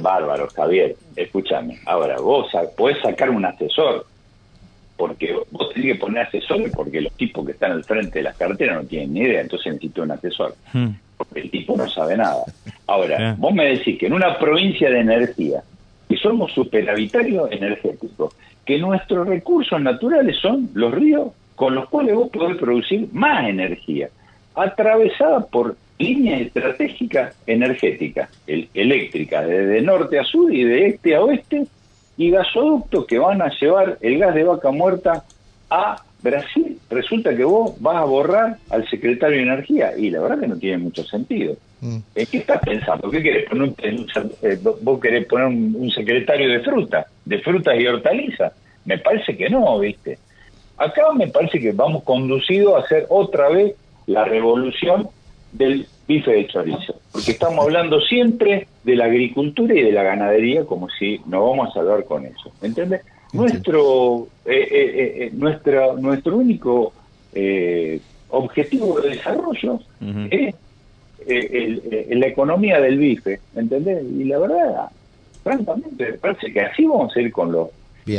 bárbaro, 0.00 0.48
Javier. 0.48 0.96
Escúchame. 1.14 1.78
Ahora, 1.86 2.18
vos 2.18 2.48
podés 2.76 2.98
sacar 3.00 3.30
un 3.30 3.44
asesor. 3.44 4.06
Porque 4.96 5.34
vos 5.50 5.72
tenés 5.72 5.94
que 5.94 5.98
poner 5.98 6.26
asesores 6.26 6.72
porque 6.76 7.00
los 7.00 7.12
tipos 7.14 7.46
que 7.46 7.52
están 7.52 7.72
al 7.72 7.84
frente 7.84 8.18
de 8.18 8.24
las 8.24 8.36
carteras 8.36 8.82
no 8.82 8.84
tienen 8.86 9.14
ni 9.14 9.20
idea, 9.20 9.40
entonces 9.40 9.72
necesito 9.72 10.02
un 10.02 10.10
asesor. 10.10 10.54
Hmm. 10.74 10.88
Porque 11.16 11.40
el 11.40 11.50
tipo 11.50 11.74
no 11.74 11.88
sabe 11.88 12.18
nada. 12.18 12.42
Ahora, 12.86 13.34
vos 13.38 13.54
me 13.54 13.64
decís 13.66 13.98
que 13.98 14.06
en 14.06 14.12
una 14.12 14.38
provincia 14.38 14.90
de 14.90 15.00
energía, 15.00 15.62
que 16.06 16.16
somos 16.16 16.52
superavitarios 16.52 17.50
energéticos, 17.50 18.34
que 18.70 18.78
nuestros 18.78 19.26
recursos 19.26 19.80
naturales 19.80 20.36
son 20.36 20.70
los 20.74 20.94
ríos 20.94 21.32
con 21.56 21.74
los 21.74 21.88
cuales 21.88 22.14
vos 22.14 22.30
podés 22.30 22.56
producir 22.56 23.08
más 23.12 23.48
energía, 23.48 24.10
atravesada 24.54 25.44
por 25.44 25.74
líneas 25.98 26.42
estratégicas 26.42 27.36
energéticas, 27.48 28.30
eléctricas, 28.46 29.44
desde 29.44 29.82
norte 29.82 30.20
a 30.20 30.24
sur 30.24 30.54
y 30.54 30.62
de 30.62 30.86
este 30.86 31.16
a 31.16 31.20
oeste, 31.20 31.66
y 32.16 32.30
gasoductos 32.30 33.06
que 33.06 33.18
van 33.18 33.42
a 33.42 33.50
llevar 33.60 33.98
el 34.02 34.20
gas 34.20 34.36
de 34.36 34.44
vaca 34.44 34.70
muerta 34.70 35.24
a 35.68 36.04
Brasil. 36.22 36.78
Resulta 36.90 37.34
que 37.34 37.44
vos 37.44 37.80
vas 37.80 37.96
a 37.96 38.04
borrar 38.04 38.58
al 38.70 38.88
secretario 38.88 39.36
de 39.36 39.42
Energía, 39.42 39.96
y 39.96 40.10
la 40.10 40.20
verdad 40.20 40.40
que 40.40 40.48
no 40.48 40.56
tiene 40.56 40.78
mucho 40.78 41.04
sentido. 41.04 41.56
Mm. 41.80 41.98
¿En 42.14 42.26
qué 42.26 42.38
estás 42.38 42.60
pensando? 42.60 43.10
¿Qué 43.10 43.22
querés 43.22 43.48
poner? 43.48 43.72
Eh, 44.42 44.58
¿Vos 44.82 45.00
querés 45.00 45.26
poner 45.26 45.46
un, 45.46 45.90
secretario 45.90 46.48
de 46.48 46.60
fruta, 46.60 47.06
de 47.24 47.38
frutas 47.38 47.78
y 47.78 47.86
hortalizas? 47.86 48.52
Me 48.84 48.98
parece 48.98 49.36
que 49.36 49.48
no, 49.48 49.78
¿viste? 49.78 50.18
Acá 50.76 51.12
me 51.14 51.28
parece 51.28 51.60
que 51.60 51.72
vamos 51.72 52.02
conducidos 52.04 52.74
a 52.74 52.84
hacer 52.84 53.06
otra 53.08 53.48
vez 53.50 53.74
la 54.06 54.24
revolución 54.24 55.08
del, 55.52 55.86
bife 56.10 56.32
de 56.32 56.46
chorizo, 56.48 56.94
porque 57.12 57.30
estamos 57.30 57.64
hablando 57.64 58.00
siempre 58.00 58.66
de 58.82 58.96
la 58.96 59.04
agricultura 59.04 59.74
y 59.74 59.82
de 59.82 59.92
la 59.92 60.02
ganadería 60.02 60.64
como 60.64 60.88
si 60.90 61.20
no 61.26 61.48
vamos 61.48 61.74
a 61.76 61.80
hablar 61.80 62.04
con 62.04 62.26
eso, 62.26 62.50
¿entiendes? 62.62 63.02
Nuestro, 63.32 64.26
eh, 64.44 64.68
eh, 64.70 65.14
eh, 65.20 65.30
nuestra, 65.32 65.92
nuestro 65.92 66.36
único 66.36 66.92
objetivo 68.30 69.00
de 69.00 69.10
desarrollo 69.10 69.78
es 70.30 70.54
la 71.28 72.26
economía 72.26 72.80
del 72.80 72.98
bife, 72.98 73.38
¿entendés? 73.54 74.04
Y 74.18 74.24
la 74.24 74.38
verdad, 74.40 74.90
francamente, 75.44 76.10
me 76.10 76.18
parece 76.18 76.52
que 76.52 76.60
así 76.60 76.86
vamos 76.86 77.16
a 77.16 77.20
ir 77.20 77.30
con 77.30 77.52
los 77.52 77.68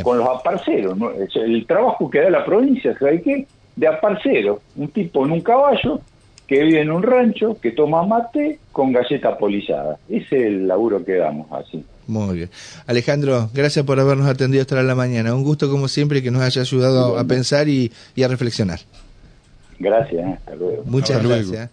con 0.02 0.16
los 0.16 0.28
aparceros. 0.28 0.96
El 1.34 1.66
trabajo 1.66 2.08
que 2.08 2.20
da 2.20 2.30
la 2.30 2.44
provincia, 2.44 2.96
¿sabe 2.98 3.20
qué? 3.20 3.46
De 3.76 3.86
aparcero, 3.86 4.62
un 4.76 4.88
tipo 4.88 5.26
en 5.26 5.32
un 5.32 5.40
caballo 5.42 6.00
que 6.52 6.62
vive 6.64 6.82
en 6.82 6.90
un 6.90 7.02
rancho, 7.02 7.56
que 7.62 7.70
toma 7.70 8.04
mate 8.04 8.58
con 8.72 8.92
galleta 8.92 9.38
polizada. 9.38 9.96
Ese 10.06 10.36
es 10.36 10.42
el 10.48 10.68
laburo 10.68 11.02
que 11.02 11.14
damos 11.14 11.50
así. 11.50 11.82
Muy 12.06 12.36
bien. 12.36 12.50
Alejandro, 12.86 13.48
gracias 13.54 13.86
por 13.86 13.98
habernos 13.98 14.26
atendido 14.26 14.60
hasta 14.60 14.82
la 14.82 14.94
mañana. 14.94 15.34
Un 15.34 15.44
gusto 15.44 15.70
como 15.70 15.88
siempre 15.88 16.22
que 16.22 16.30
nos 16.30 16.42
haya 16.42 16.60
ayudado 16.60 17.18
a 17.18 17.24
pensar 17.24 17.68
y, 17.68 17.90
a 18.22 18.28
reflexionar. 18.28 18.80
Gracias, 19.78 20.22
hasta 20.30 20.54
luego. 20.54 20.82
Muchas 20.84 21.26
gracias. 21.26 21.70